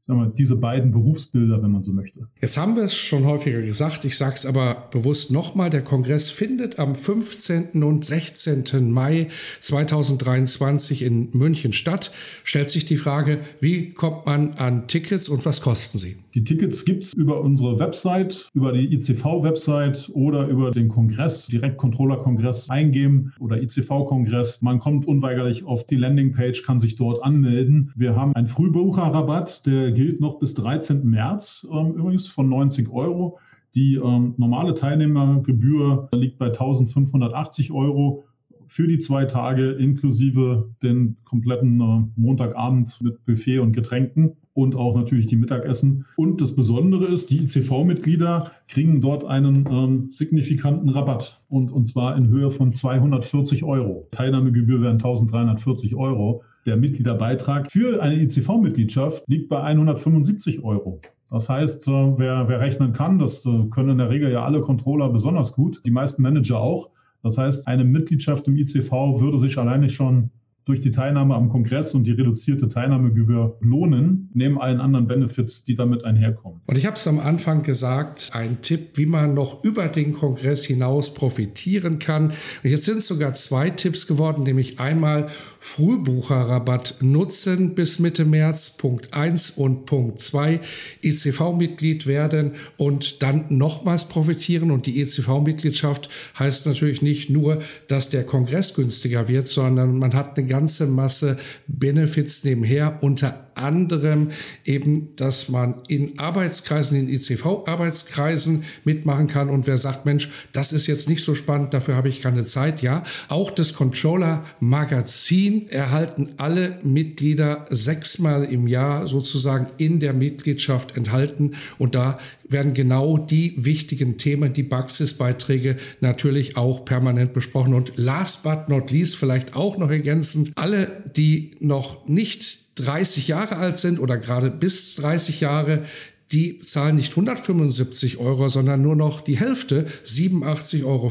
sagen 0.08 0.20
wir, 0.20 0.26
diese 0.26 0.56
beiden 0.56 0.90
Berufsbilder, 0.90 1.62
wenn 1.62 1.70
man 1.70 1.82
so 1.82 1.92
möchte. 1.92 2.26
Jetzt 2.40 2.56
haben 2.56 2.76
wir 2.76 2.84
es 2.84 2.94
schon 2.94 3.26
häufiger 3.26 3.60
gesagt, 3.60 4.06
ich 4.06 4.16
sage 4.16 4.34
es 4.36 4.46
aber 4.46 4.88
bewusst 4.90 5.30
nochmal, 5.30 5.68
der 5.68 5.82
Kongress 5.82 6.30
findet 6.30 6.78
am 6.78 6.94
15. 6.94 7.82
und 7.82 8.06
16. 8.06 8.90
Mai 8.90 9.28
2023 9.60 11.02
in 11.02 11.28
München 11.32 11.74
statt. 11.74 12.10
Stellt 12.42 12.70
sich 12.70 12.86
die 12.86 12.96
Frage, 12.96 13.40
wie 13.60 13.90
kommt 13.92 14.24
man 14.24 14.54
an 14.54 14.88
Tickets 14.88 15.28
und 15.28 15.44
was 15.44 15.60
kosten 15.60 15.98
sie? 15.98 16.16
Die 16.38 16.44
Tickets 16.44 16.84
gibt 16.84 17.02
es 17.02 17.14
über 17.14 17.40
unsere 17.40 17.80
Website, 17.80 18.48
über 18.54 18.70
die 18.70 18.94
ICV-Website 18.94 20.08
oder 20.14 20.46
über 20.46 20.70
den 20.70 20.86
Kongress, 20.86 21.48
direkt 21.48 21.78
Controller-Kongress 21.78 22.70
eingeben 22.70 23.32
oder 23.40 23.60
ICV-Kongress. 23.60 24.62
Man 24.62 24.78
kommt 24.78 25.08
unweigerlich 25.08 25.64
auf 25.64 25.84
die 25.88 25.96
Landingpage, 25.96 26.62
kann 26.62 26.78
sich 26.78 26.94
dort 26.94 27.24
anmelden. 27.24 27.92
Wir 27.96 28.14
haben 28.14 28.36
einen 28.36 28.46
Frühbucherrabatt, 28.46 29.66
der 29.66 29.90
gilt 29.90 30.20
noch 30.20 30.38
bis 30.38 30.54
13. 30.54 31.04
März 31.04 31.66
ähm, 31.72 31.94
übrigens 31.94 32.28
von 32.28 32.48
90 32.48 32.88
Euro. 32.88 33.40
Die 33.74 33.96
ähm, 33.96 34.34
normale 34.36 34.76
Teilnehmergebühr 34.76 36.08
liegt 36.12 36.38
bei 36.38 36.46
1580 36.46 37.72
Euro 37.72 38.27
für 38.68 38.86
die 38.86 38.98
zwei 38.98 39.24
Tage 39.24 39.72
inklusive 39.72 40.70
den 40.82 41.16
kompletten 41.24 41.80
äh, 41.80 42.20
Montagabend 42.20 43.00
mit 43.02 43.24
Buffet 43.24 43.58
und 43.58 43.72
Getränken 43.72 44.36
und 44.54 44.74
auch 44.74 44.96
natürlich 44.96 45.26
die 45.26 45.36
Mittagessen. 45.36 46.04
Und 46.16 46.40
das 46.40 46.54
Besondere 46.54 47.06
ist, 47.06 47.30
die 47.30 47.38
ICV-Mitglieder 47.44 48.50
kriegen 48.66 49.00
dort 49.00 49.24
einen 49.24 49.66
ähm, 49.70 50.08
signifikanten 50.10 50.88
Rabatt 50.88 51.40
und, 51.48 51.70
und 51.70 51.86
zwar 51.86 52.16
in 52.16 52.28
Höhe 52.28 52.50
von 52.50 52.72
240 52.72 53.64
Euro. 53.64 54.08
Teilnahmegebühr 54.10 54.82
wären 54.82 54.96
1340 54.96 55.94
Euro. 55.94 56.42
Der 56.66 56.76
Mitgliederbeitrag 56.76 57.70
für 57.70 58.02
eine 58.02 58.20
ICV-Mitgliedschaft 58.20 59.24
liegt 59.28 59.48
bei 59.48 59.62
175 59.62 60.64
Euro. 60.64 61.00
Das 61.30 61.48
heißt, 61.48 61.86
äh, 61.88 62.18
wer, 62.18 62.48
wer 62.48 62.60
rechnen 62.60 62.92
kann, 62.92 63.18
das 63.18 63.46
äh, 63.46 63.66
können 63.70 63.90
in 63.90 63.98
der 63.98 64.10
Regel 64.10 64.32
ja 64.32 64.44
alle 64.44 64.60
Controller 64.60 65.08
besonders 65.10 65.52
gut, 65.52 65.82
die 65.86 65.90
meisten 65.90 66.22
Manager 66.22 66.60
auch. 66.60 66.90
Das 67.22 67.36
heißt, 67.36 67.66
eine 67.66 67.84
Mitgliedschaft 67.84 68.46
im 68.46 68.56
ICV 68.56 69.20
würde 69.20 69.38
sich 69.38 69.58
alleine 69.58 69.88
schon 69.90 70.30
durch 70.68 70.82
die 70.82 70.90
Teilnahme 70.90 71.34
am 71.34 71.48
Kongress 71.48 71.94
und 71.94 72.06
die 72.06 72.10
reduzierte 72.12 72.68
Teilnahmegebühr 72.68 73.56
lohnen, 73.60 74.28
neben 74.34 74.60
allen 74.60 74.80
anderen 74.80 75.06
Benefits, 75.06 75.64
die 75.64 75.74
damit 75.74 76.04
einherkommen. 76.04 76.60
Und 76.66 76.76
ich 76.76 76.84
habe 76.84 76.96
es 76.96 77.08
am 77.08 77.18
Anfang 77.18 77.62
gesagt, 77.62 78.28
ein 78.32 78.60
Tipp, 78.60 78.90
wie 78.98 79.06
man 79.06 79.32
noch 79.32 79.64
über 79.64 79.88
den 79.88 80.12
Kongress 80.12 80.66
hinaus 80.66 81.14
profitieren 81.14 81.98
kann. 81.98 82.32
Und 82.62 82.70
jetzt 82.70 82.84
sind 82.84 83.02
sogar 83.02 83.32
zwei 83.32 83.70
Tipps 83.70 84.06
geworden, 84.06 84.42
nämlich 84.42 84.78
einmal 84.78 85.28
Frühbucherrabatt 85.60 86.98
nutzen 87.00 87.74
bis 87.74 87.98
Mitte 87.98 88.26
März, 88.26 88.76
Punkt 88.76 89.14
1 89.14 89.52
und 89.52 89.86
Punkt 89.86 90.20
2, 90.20 90.60
ECV-Mitglied 91.02 92.06
werden 92.06 92.52
und 92.76 93.22
dann 93.22 93.46
nochmals 93.48 94.06
profitieren. 94.06 94.70
Und 94.70 94.84
die 94.84 95.00
ECV-Mitgliedschaft 95.00 96.10
heißt 96.38 96.66
natürlich 96.66 97.00
nicht 97.00 97.30
nur, 97.30 97.60
dass 97.86 98.10
der 98.10 98.24
Kongress 98.24 98.74
günstiger 98.74 99.28
wird, 99.28 99.46
sondern 99.46 99.98
man 99.98 100.12
hat 100.12 100.38
eine 100.38 100.46
ganze 100.46 100.57
Masse 100.86 101.38
Benefits 101.66 102.44
nebenher, 102.44 102.98
unter 103.02 103.48
anderem 103.58 104.30
eben, 104.64 105.14
dass 105.16 105.48
man 105.48 105.82
in 105.88 106.18
Arbeitskreisen, 106.18 106.98
in 106.98 107.08
ICV-Arbeitskreisen 107.08 108.64
mitmachen 108.84 109.26
kann. 109.26 109.50
Und 109.50 109.66
wer 109.66 109.76
sagt, 109.76 110.06
Mensch, 110.06 110.30
das 110.52 110.72
ist 110.72 110.86
jetzt 110.86 111.08
nicht 111.08 111.24
so 111.24 111.34
spannend, 111.34 111.74
dafür 111.74 111.96
habe 111.96 112.08
ich 112.08 112.22
keine 112.22 112.44
Zeit, 112.44 112.82
ja. 112.82 113.02
Auch 113.28 113.50
das 113.50 113.74
Controller-Magazin 113.74 115.68
erhalten 115.68 116.34
alle 116.36 116.78
Mitglieder 116.82 117.66
sechsmal 117.70 118.44
im 118.44 118.66
Jahr 118.66 119.08
sozusagen 119.08 119.66
in 119.76 120.00
der 120.00 120.12
Mitgliedschaft 120.12 120.96
enthalten. 120.96 121.54
Und 121.78 121.94
da 121.94 122.18
werden 122.48 122.74
genau 122.74 123.18
die 123.18 123.64
wichtigen 123.64 124.18
Themen, 124.18 124.52
die 124.52 124.62
Praxisbeiträge 124.62 125.76
natürlich 126.00 126.56
auch 126.56 126.84
permanent 126.84 127.32
besprochen. 127.32 127.74
Und 127.74 127.92
last 127.96 128.42
but 128.42 128.68
not 128.68 128.90
least, 128.90 129.16
vielleicht 129.16 129.54
auch 129.54 129.76
noch 129.78 129.90
ergänzend, 129.90 130.52
alle, 130.54 131.04
die 131.16 131.56
noch 131.60 132.06
nicht 132.06 132.78
30 132.80 133.28
Jahre 133.28 133.56
alt 133.56 133.76
sind 133.76 133.98
oder 133.98 134.16
gerade 134.16 134.50
bis 134.50 134.96
30 134.96 135.40
Jahre, 135.40 135.84
die 136.32 136.60
zahlen 136.60 136.96
nicht 136.96 137.12
175 137.12 138.18
Euro, 138.18 138.48
sondern 138.48 138.82
nur 138.82 138.96
noch 138.96 139.22
die 139.22 139.38
Hälfte, 139.38 139.86
87,50 140.04 140.84
Euro. 140.84 141.10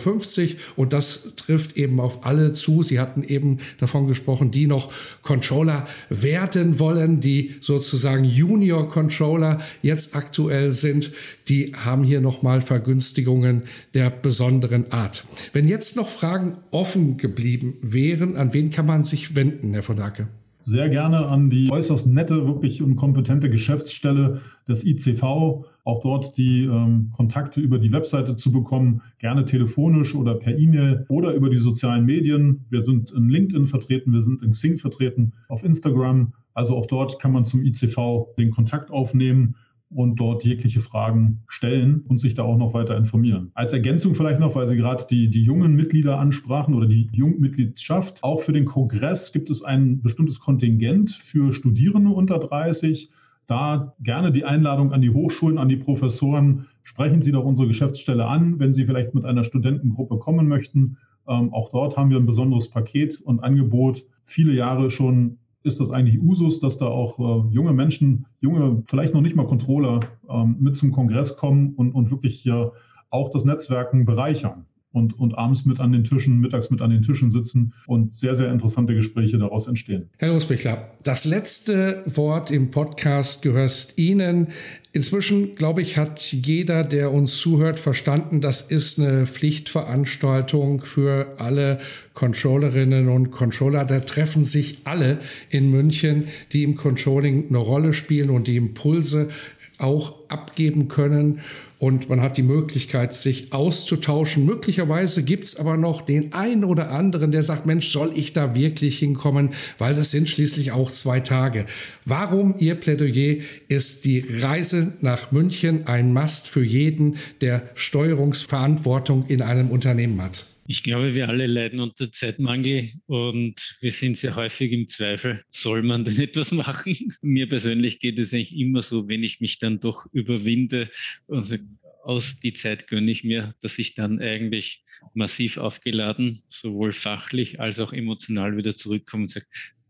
Und 0.75 0.93
das 0.93 1.29
trifft 1.35 1.75
eben 1.75 1.99
auf 1.99 2.25
alle 2.25 2.53
zu. 2.53 2.83
Sie 2.83 2.99
hatten 2.99 3.23
eben 3.23 3.57
davon 3.79 4.07
gesprochen, 4.07 4.51
die 4.51 4.67
noch 4.67 4.91
Controller 5.23 5.87
werden 6.09 6.79
wollen, 6.79 7.19
die 7.19 7.55
sozusagen 7.61 8.25
Junior 8.25 8.89
Controller 8.89 9.59
jetzt 9.81 10.15
aktuell 10.15 10.71
sind. 10.71 11.11
Die 11.47 11.73
haben 11.73 12.03
hier 12.03 12.21
nochmal 12.21 12.61
Vergünstigungen 12.61 13.63
der 13.95 14.11
besonderen 14.11 14.91
Art. 14.91 15.25
Wenn 15.51 15.67
jetzt 15.67 15.95
noch 15.95 16.09
Fragen 16.09 16.57
offen 16.69 17.17
geblieben 17.17 17.77
wären, 17.81 18.37
an 18.37 18.53
wen 18.53 18.69
kann 18.69 18.85
man 18.85 19.01
sich 19.01 19.35
wenden, 19.35 19.73
Herr 19.73 19.83
von 19.83 20.01
Hacke? 20.01 20.27
Sehr 20.67 20.89
gerne 20.89 21.27
an 21.27 21.49
die 21.49 21.71
äußerst 21.71 22.07
nette, 22.07 22.45
wirklich 22.45 22.81
und 22.81 22.97
kompetente 22.97 23.49
Geschäftsstelle 23.49 24.41
des 24.67 24.83
ICV, 24.83 25.23
auch 25.23 26.01
dort 26.03 26.37
die 26.37 26.65
ähm, 26.65 27.09
Kontakte 27.15 27.61
über 27.61 27.79
die 27.79 27.93
Webseite 27.93 28.35
zu 28.35 28.51
bekommen, 28.51 29.01
gerne 29.19 29.45
telefonisch 29.45 30.13
oder 30.13 30.35
per 30.35 30.57
E-Mail 30.57 31.05
oder 31.07 31.33
über 31.33 31.49
die 31.49 31.57
sozialen 31.57 32.05
Medien. 32.05 32.65
Wir 32.69 32.81
sind 32.81 33.11
in 33.11 33.29
LinkedIn 33.29 33.65
vertreten, 33.65 34.11
wir 34.11 34.19
sind 34.19 34.43
in 34.43 34.51
Xing 34.51 34.77
vertreten, 34.77 35.31
auf 35.47 35.63
Instagram. 35.63 36.33
Also 36.53 36.75
auch 36.75 36.85
dort 36.85 37.17
kann 37.21 37.31
man 37.31 37.45
zum 37.45 37.63
ICV 37.63 38.35
den 38.37 38.51
Kontakt 38.51 38.91
aufnehmen 38.91 39.55
und 39.89 40.19
dort 40.19 40.43
jegliche 40.43 40.81
Fragen 40.81 41.43
stellen 41.47 42.03
und 42.07 42.17
sich 42.17 42.33
da 42.33 42.43
auch 42.43 42.57
noch 42.57 42.73
weiter 42.73 42.97
informieren. 42.97 43.51
Als 43.53 43.71
Ergänzung 43.71 44.15
vielleicht 44.15 44.39
noch, 44.39 44.55
weil 44.55 44.67
Sie 44.67 44.75
gerade 44.75 45.05
die, 45.09 45.29
die 45.29 45.43
jungen 45.43 45.75
Mitglieder 45.75 46.19
ansprachen 46.19 46.73
oder 46.73 46.87
die 46.87 47.09
Jungmitgliedschaft. 47.13 48.23
Auch 48.23 48.41
für 48.41 48.51
den 48.51 48.65
Kongress 48.65 49.31
gibt 49.31 49.49
es 49.49 49.63
ein 49.63 50.01
bestimmtes 50.01 50.39
Kontingent 50.39 51.11
für 51.11 51.53
Studierende 51.53 52.11
unter 52.11 52.39
30. 52.39 53.09
Da 53.47 53.93
gerne 54.01 54.33
die 54.33 54.43
Einladung 54.43 54.91
an 54.91 55.01
die 55.01 55.11
Hochschulen, 55.11 55.57
an 55.57 55.69
die 55.69 55.77
Professoren. 55.77 56.67
Sprechen 56.83 57.21
Sie 57.21 57.31
doch 57.31 57.45
unsere 57.45 57.69
Geschäftsstelle 57.69 58.27
an, 58.27 58.59
wenn 58.59 58.73
Sie 58.73 58.85
vielleicht 58.85 59.15
mit 59.15 59.23
einer 59.23 59.45
Studentengruppe 59.45 60.17
kommen 60.17 60.49
möchten. 60.49 60.97
Ähm, 61.29 61.53
auch 61.53 61.69
dort 61.69 61.95
haben 61.95 62.09
wir 62.09 62.17
ein 62.17 62.25
besonderes 62.25 62.69
Paket 62.69 63.21
und 63.21 63.41
Angebot. 63.41 64.03
Viele 64.25 64.53
Jahre 64.53 64.91
schon 64.91 65.37
ist 65.67 65.79
das 65.79 65.91
eigentlich 65.91 66.21
Usus, 66.21 66.59
dass 66.59 66.77
da 66.77 66.85
auch 66.85 67.19
äh, 67.19 67.53
junge 67.53 67.73
Menschen, 67.73 68.25
junge, 68.39 68.83
vielleicht 68.85 69.13
noch 69.13 69.21
nicht 69.21 69.35
mal 69.35 69.45
Controller, 69.45 69.99
ähm, 70.29 70.57
mit 70.59 70.75
zum 70.75 70.91
Kongress 70.91 71.35
kommen 71.37 71.73
und, 71.75 71.91
und 71.91 72.09
wirklich 72.09 72.43
ja 72.43 72.71
auch 73.09 73.29
das 73.29 73.45
Netzwerken 73.45 74.05
bereichern 74.05 74.65
und, 74.97 75.17
und 75.19 75.37
abends 75.37 75.65
mit 75.65 75.79
an 75.79 75.91
den 75.91 76.03
Tischen, 76.03 76.39
mittags 76.39 76.69
mit 76.69 76.81
an 76.81 76.89
den 76.89 77.01
Tischen 77.01 77.31
sitzen 77.31 77.73
und 77.85 78.13
sehr, 78.13 78.35
sehr 78.35 78.51
interessante 78.51 78.95
Gespräche 78.95 79.37
daraus 79.37 79.67
entstehen. 79.67 80.09
Herr 80.17 80.33
Losbichler, 80.33 80.89
das 81.03 81.25
letzte 81.25 82.03
Wort 82.05 82.51
im 82.51 82.71
Podcast 82.71 83.43
gehört 83.43 83.93
Ihnen. 83.97 84.47
Inzwischen, 84.93 85.53
glaube 85.55 85.83
ich, 85.83 85.97
hat 85.97 86.31
jeder, 86.31 86.81
der 86.81 87.13
uns 87.13 87.37
zuhört, 87.37 87.77
verstanden, 87.77 88.41
das 88.41 88.61
ist 88.61 88.99
eine 88.99 89.27
Pflichtveranstaltung 89.27 90.81
für 90.81 91.35
alle 91.37 91.77
Controllerinnen 92.15 93.07
und 93.07 93.29
Controller. 93.29 93.85
Da 93.85 93.99
treffen 93.99 94.43
sich 94.43 94.79
alle 94.85 95.19
in 95.51 95.69
München, 95.69 96.23
die 96.51 96.63
im 96.63 96.75
Controlling 96.75 97.49
eine 97.49 97.59
Rolle 97.59 97.93
spielen 97.93 98.31
und 98.31 98.47
die 98.47 98.55
Impulse 98.55 99.29
auch 99.77 100.13
abgeben 100.29 100.87
können 100.87 101.41
und 101.79 102.09
man 102.09 102.21
hat 102.21 102.37
die 102.37 102.43
Möglichkeit, 102.43 103.13
sich 103.13 103.53
auszutauschen. 103.53 104.45
Möglicherweise 104.45 105.23
gibt 105.23 105.43
es 105.43 105.57
aber 105.57 105.77
noch 105.77 106.01
den 106.01 106.33
einen 106.33 106.63
oder 106.63 106.89
anderen, 106.89 107.31
der 107.31 107.43
sagt, 107.43 107.67
Mensch, 107.67 107.89
soll 107.89 108.11
ich 108.15 108.33
da 108.33 108.55
wirklich 108.55 108.97
hinkommen? 108.97 109.51
Weil 109.77 109.93
das 109.93 110.09
sind 110.09 110.27
schließlich 110.27 110.71
auch 110.71 110.89
zwei 110.89 111.19
Tage. 111.19 111.65
Warum 112.03 112.55
Ihr 112.57 112.75
Plädoyer 112.75 113.43
ist 113.67 114.05
die 114.05 114.25
Reise 114.41 114.93
nach 115.01 115.31
München 115.31 115.85
ein 115.85 116.13
Mast 116.13 116.47
für 116.47 116.63
jeden, 116.63 117.17
der 117.41 117.61
Steuerungsverantwortung 117.75 119.25
in 119.27 119.43
einem 119.43 119.69
Unternehmen 119.69 120.19
hat? 120.21 120.47
Ich 120.69 120.83
glaube, 120.83 121.15
wir 121.15 121.29
alle 121.29 121.47
leiden 121.47 121.79
unter 121.79 122.11
Zeitmangel 122.11 122.89
und 123.05 123.77
wir 123.79 123.91
sind 123.93 124.17
sehr 124.17 124.35
häufig 124.35 124.73
im 124.73 124.89
Zweifel, 124.89 125.41
soll 125.49 125.81
man 125.81 126.03
denn 126.05 126.19
etwas 126.19 126.51
machen? 126.51 127.15
Mir 127.21 127.47
persönlich 127.47 127.99
geht 127.99 128.19
es 128.19 128.33
eigentlich 128.33 128.53
immer 128.53 128.81
so, 128.81 129.07
wenn 129.07 129.23
ich 129.23 129.39
mich 129.39 129.59
dann 129.59 129.79
doch 129.79 130.05
überwinde 130.11 130.91
also 131.29 131.55
aus 132.03 132.39
die 132.39 132.53
Zeit 132.53 132.87
gönne 132.87 133.11
ich 133.11 133.23
mir, 133.23 133.53
dass 133.61 133.79
ich 133.79 133.93
dann 133.93 134.19
eigentlich 134.19 134.83
massiv 135.13 135.57
aufgeladen, 135.57 136.41
sowohl 136.49 136.93
fachlich 136.93 137.59
als 137.59 137.79
auch 137.79 137.93
emotional 137.93 138.57
wieder 138.57 138.75
zurückkomme 138.75 139.23
und 139.23 139.29
sage, 139.29 139.45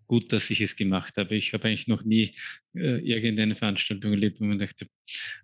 gut, 0.08 0.32
dass 0.32 0.50
ich 0.50 0.62
es 0.62 0.76
gemacht 0.76 1.18
habe. 1.18 1.36
Ich 1.36 1.54
habe 1.54 1.68
eigentlich 1.68 1.88
noch 1.88 2.04
nie 2.04 2.36
äh, 2.76 3.00
irgendeine 3.00 3.56
Veranstaltung 3.56 4.12
erlebt, 4.12 4.40
wo 4.40 4.46
man 4.46 4.60
dachte, 4.60 4.88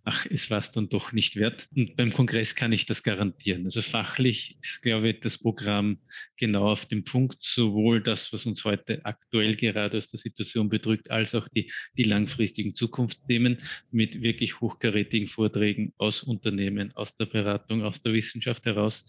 ach, 0.03 0.25
es 0.29 0.49
war 0.49 0.59
es 0.59 0.71
dann 0.71 0.89
doch 0.89 1.11
nicht 1.11 1.35
wert. 1.35 1.67
Und 1.75 1.95
beim 1.95 2.13
Kongress 2.13 2.55
kann 2.55 2.71
ich 2.71 2.85
das 2.85 3.03
garantieren. 3.03 3.65
Also 3.65 3.81
fachlich 3.81 4.57
ist, 4.61 4.81
glaube 4.81 5.09
ich, 5.09 5.19
das 5.19 5.37
Programm 5.37 5.99
genau 6.37 6.71
auf 6.71 6.85
dem 6.85 7.03
Punkt, 7.03 7.37
sowohl 7.41 8.01
das, 8.01 8.33
was 8.33 8.45
uns 8.45 8.63
heute 8.63 9.05
aktuell 9.05 9.55
gerade 9.55 9.97
aus 9.97 10.09
der 10.09 10.19
Situation 10.19 10.69
bedrückt, 10.69 11.11
als 11.11 11.35
auch 11.35 11.47
die, 11.49 11.71
die 11.97 12.03
langfristigen 12.03 12.73
Zukunftsthemen 12.75 13.57
mit 13.91 14.23
wirklich 14.23 14.61
hochkarätigen 14.61 15.27
Vorträgen 15.27 15.93
aus 15.97 16.23
Unternehmen, 16.23 16.91
aus 16.95 17.15
der 17.15 17.25
Beratung, 17.25 17.83
aus 17.83 18.01
der 18.01 18.13
Wissenschaft 18.13 18.65
heraus 18.65 19.05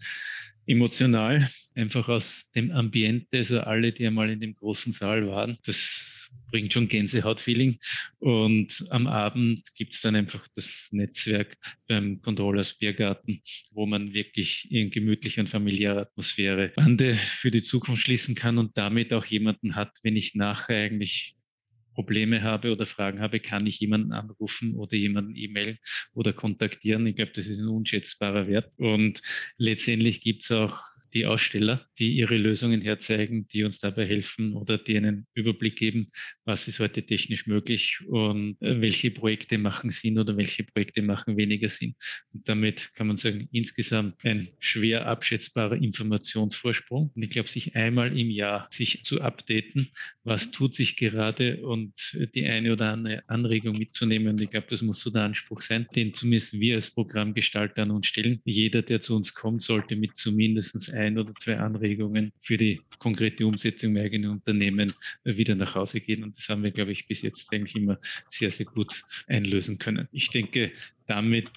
emotional, 0.65 1.47
einfach 1.75 2.07
aus 2.07 2.49
dem 2.55 2.71
Ambiente, 2.71 3.37
also 3.37 3.59
alle, 3.59 3.91
die 3.91 4.07
einmal 4.07 4.29
in 4.29 4.39
dem 4.39 4.55
großen 4.55 4.93
Saal 4.93 5.27
waren, 5.27 5.57
das 5.65 6.31
bringt 6.49 6.73
schon 6.73 6.87
Gänsehaut-Feeling. 6.87 7.79
Und 8.19 8.85
am 8.89 9.07
Abend 9.07 9.73
gibt 9.75 9.93
es 9.93 10.01
dann 10.01 10.15
einfach 10.15 10.47
das 10.55 10.89
Netzwerk 10.91 11.57
beim 11.87 12.21
Controllers 12.21 12.75
Biergarten, 12.75 13.41
wo 13.73 13.85
man 13.85 14.13
wirklich 14.13 14.69
in 14.71 14.89
gemütlicher 14.89 15.41
und 15.41 15.49
familiärer 15.49 16.01
Atmosphäre 16.01 16.69
Bande 16.75 17.15
für 17.15 17.51
die 17.51 17.63
Zukunft 17.63 18.03
schließen 18.03 18.35
kann 18.35 18.57
und 18.57 18.77
damit 18.77 19.13
auch 19.13 19.25
jemanden 19.25 19.75
hat, 19.75 19.91
wenn 20.03 20.15
ich 20.15 20.35
nachher 20.35 20.85
eigentlich 20.85 21.35
Probleme 21.93 22.41
habe 22.41 22.73
oder 22.73 22.85
Fragen 22.85 23.21
habe, 23.21 23.39
kann 23.39 23.65
ich 23.65 23.79
jemanden 23.79 24.11
anrufen 24.11 24.75
oder 24.75 24.97
jemanden 24.97 25.35
e-mailen 25.35 25.79
oder 26.13 26.33
kontaktieren. 26.33 27.07
Ich 27.07 27.15
glaube, 27.15 27.31
das 27.33 27.47
ist 27.47 27.59
ein 27.59 27.69
unschätzbarer 27.69 28.47
Wert. 28.47 28.69
Und 28.77 29.21
letztendlich 29.57 30.19
gibt 30.19 30.43
es 30.43 30.51
auch 30.51 30.77
die 31.15 31.25
Aussteller, 31.25 31.87
die 31.97 32.11
ihre 32.11 32.35
Lösungen 32.35 32.81
herzeigen, 32.81 33.47
die 33.47 33.63
uns 33.63 33.79
dabei 33.79 34.05
helfen 34.05 34.53
oder 34.53 34.77
die 34.77 34.97
einen 34.97 35.25
Überblick 35.33 35.77
geben, 35.77 36.11
was 36.43 36.67
ist 36.67 36.79
heute 36.79 37.03
technisch 37.03 37.47
möglich 37.47 38.01
und 38.07 38.61
äh, 38.61 38.81
welche 38.81 39.11
Projekte 39.11 39.57
machen 39.57 39.91
Sinn 39.91 40.19
oder 40.19 40.35
welche 40.35 40.65
Projekte 40.65 41.01
machen 41.01 41.37
weniger 41.37 41.69
Sinn. 41.69 41.95
Und 42.33 42.47
damit 42.49 42.91
kann 42.95 43.07
man 43.07 43.15
sagen, 43.15 43.47
insgesamt 43.53 44.23
ein 44.25 44.49
schwer 44.59 45.07
abschätzbarer 45.07 45.77
Informationsvorsprung. 45.77 47.11
Und 47.15 47.23
ich 47.23 47.29
glaube, 47.29 47.49
sich 47.49 47.75
einmal 47.75 48.17
im 48.17 48.29
Jahr 48.29 48.67
sich 48.69 49.01
zu 49.03 49.21
updaten, 49.21 49.87
was 50.25 50.51
tut 50.51 50.75
sich 50.75 50.97
gerade 50.97 51.65
und 51.65 51.93
die 52.35 52.45
eine 52.45 52.73
oder 52.73 52.91
andere 52.91 53.23
Anregung 53.27 53.77
mitzunehmen. 53.77 54.37
Ich 54.39 54.49
glaube, 54.49 54.67
das 54.69 54.81
muss 54.81 54.99
so 54.99 55.09
der 55.09 55.23
Anspruch 55.23 55.61
sein, 55.61 55.87
den 55.95 56.13
zumindest 56.13 56.59
wir 56.59 56.75
als 56.75 56.91
Programmgestalter 56.91 57.83
an 57.83 57.91
uns 57.91 58.07
stellen. 58.07 58.41
Jeder, 58.43 58.81
der 58.81 58.99
zu 58.99 59.15
uns 59.15 59.33
kommt, 59.33 59.63
sollte 59.63 59.95
mit 59.95 60.17
zumindest 60.17 60.91
ein 61.05 61.17
oder 61.17 61.33
zwei 61.35 61.57
Anregungen 61.57 62.31
für 62.39 62.57
die 62.57 62.81
konkrete 62.99 63.45
Umsetzung 63.45 63.95
im 63.95 64.03
eigenen 64.03 64.31
Unternehmen 64.31 64.93
wieder 65.23 65.55
nach 65.55 65.75
Hause 65.75 66.01
gehen. 66.01 66.23
Und 66.23 66.37
das 66.37 66.49
haben 66.49 66.63
wir, 66.63 66.71
glaube 66.71 66.91
ich, 66.91 67.07
bis 67.07 67.21
jetzt 67.21 67.53
eigentlich 67.53 67.75
immer 67.75 67.99
sehr, 68.29 68.51
sehr 68.51 68.65
gut 68.65 69.03
einlösen 69.27 69.77
können. 69.77 70.07
Ich 70.11 70.29
denke, 70.29 70.71
damit 71.07 71.49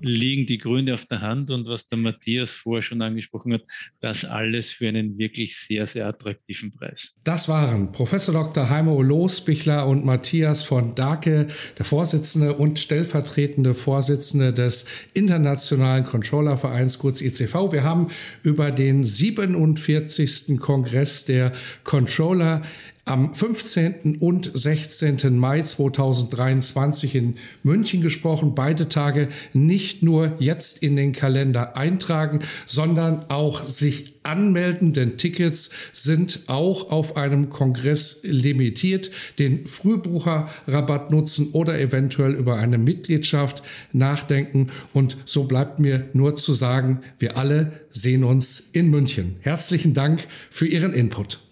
liegen 0.00 0.46
die 0.46 0.58
Gründe 0.58 0.94
auf 0.94 1.06
der 1.06 1.20
Hand 1.20 1.50
und 1.50 1.66
was 1.66 1.88
der 1.88 1.98
Matthias 1.98 2.52
vorher 2.52 2.82
schon 2.82 3.02
angesprochen 3.02 3.52
hat, 3.54 3.62
das 4.00 4.24
alles 4.24 4.70
für 4.70 4.88
einen 4.88 5.18
wirklich 5.18 5.56
sehr, 5.56 5.86
sehr 5.86 6.06
attraktiven 6.06 6.72
Preis. 6.72 7.14
Das 7.24 7.48
waren 7.48 7.92
Professor 7.92 8.34
Dr. 8.34 8.70
Heimo 8.70 9.02
Losbichler 9.02 9.86
und 9.86 10.04
Matthias 10.04 10.62
von 10.62 10.94
Dake, 10.94 11.48
der 11.78 11.84
Vorsitzende 11.84 12.54
und 12.54 12.78
stellvertretende 12.78 13.74
Vorsitzende 13.74 14.52
des 14.52 14.86
Internationalen 15.14 16.04
Controllervereins, 16.04 16.98
kurz 16.98 17.20
ICV. 17.20 17.72
Wir 17.72 17.84
haben 17.84 18.08
über 18.42 18.70
den 18.70 19.04
47. 19.04 20.58
Kongress 20.58 21.24
der 21.24 21.52
Controller 21.84 22.62
am 23.08 23.34
15. 23.34 24.18
und 24.20 24.50
16. 24.52 25.36
Mai 25.36 25.62
2023 25.62 27.14
in 27.14 27.34
München 27.62 28.02
gesprochen. 28.02 28.54
Beide 28.54 28.88
Tage 28.88 29.28
nicht 29.54 30.02
nur 30.02 30.32
jetzt 30.38 30.82
in 30.82 30.94
den 30.94 31.12
Kalender 31.12 31.76
eintragen, 31.76 32.40
sondern 32.66 33.30
auch 33.30 33.62
sich 33.62 34.14
anmelden, 34.24 34.92
denn 34.92 35.16
Tickets 35.16 35.70
sind 35.94 36.44
auch 36.48 36.90
auf 36.90 37.16
einem 37.16 37.48
Kongress 37.48 38.20
limitiert. 38.24 39.10
Den 39.38 39.66
Frühbucherrabatt 39.66 41.10
nutzen 41.10 41.52
oder 41.52 41.80
eventuell 41.80 42.34
über 42.34 42.56
eine 42.56 42.76
Mitgliedschaft 42.76 43.62
nachdenken. 43.92 44.68
Und 44.92 45.16
so 45.24 45.44
bleibt 45.44 45.78
mir 45.78 46.08
nur 46.12 46.34
zu 46.34 46.52
sagen, 46.52 47.00
wir 47.18 47.38
alle 47.38 47.72
sehen 47.90 48.22
uns 48.22 48.68
in 48.72 48.90
München. 48.90 49.36
Herzlichen 49.40 49.94
Dank 49.94 50.26
für 50.50 50.66
Ihren 50.66 50.92
Input. 50.92 51.47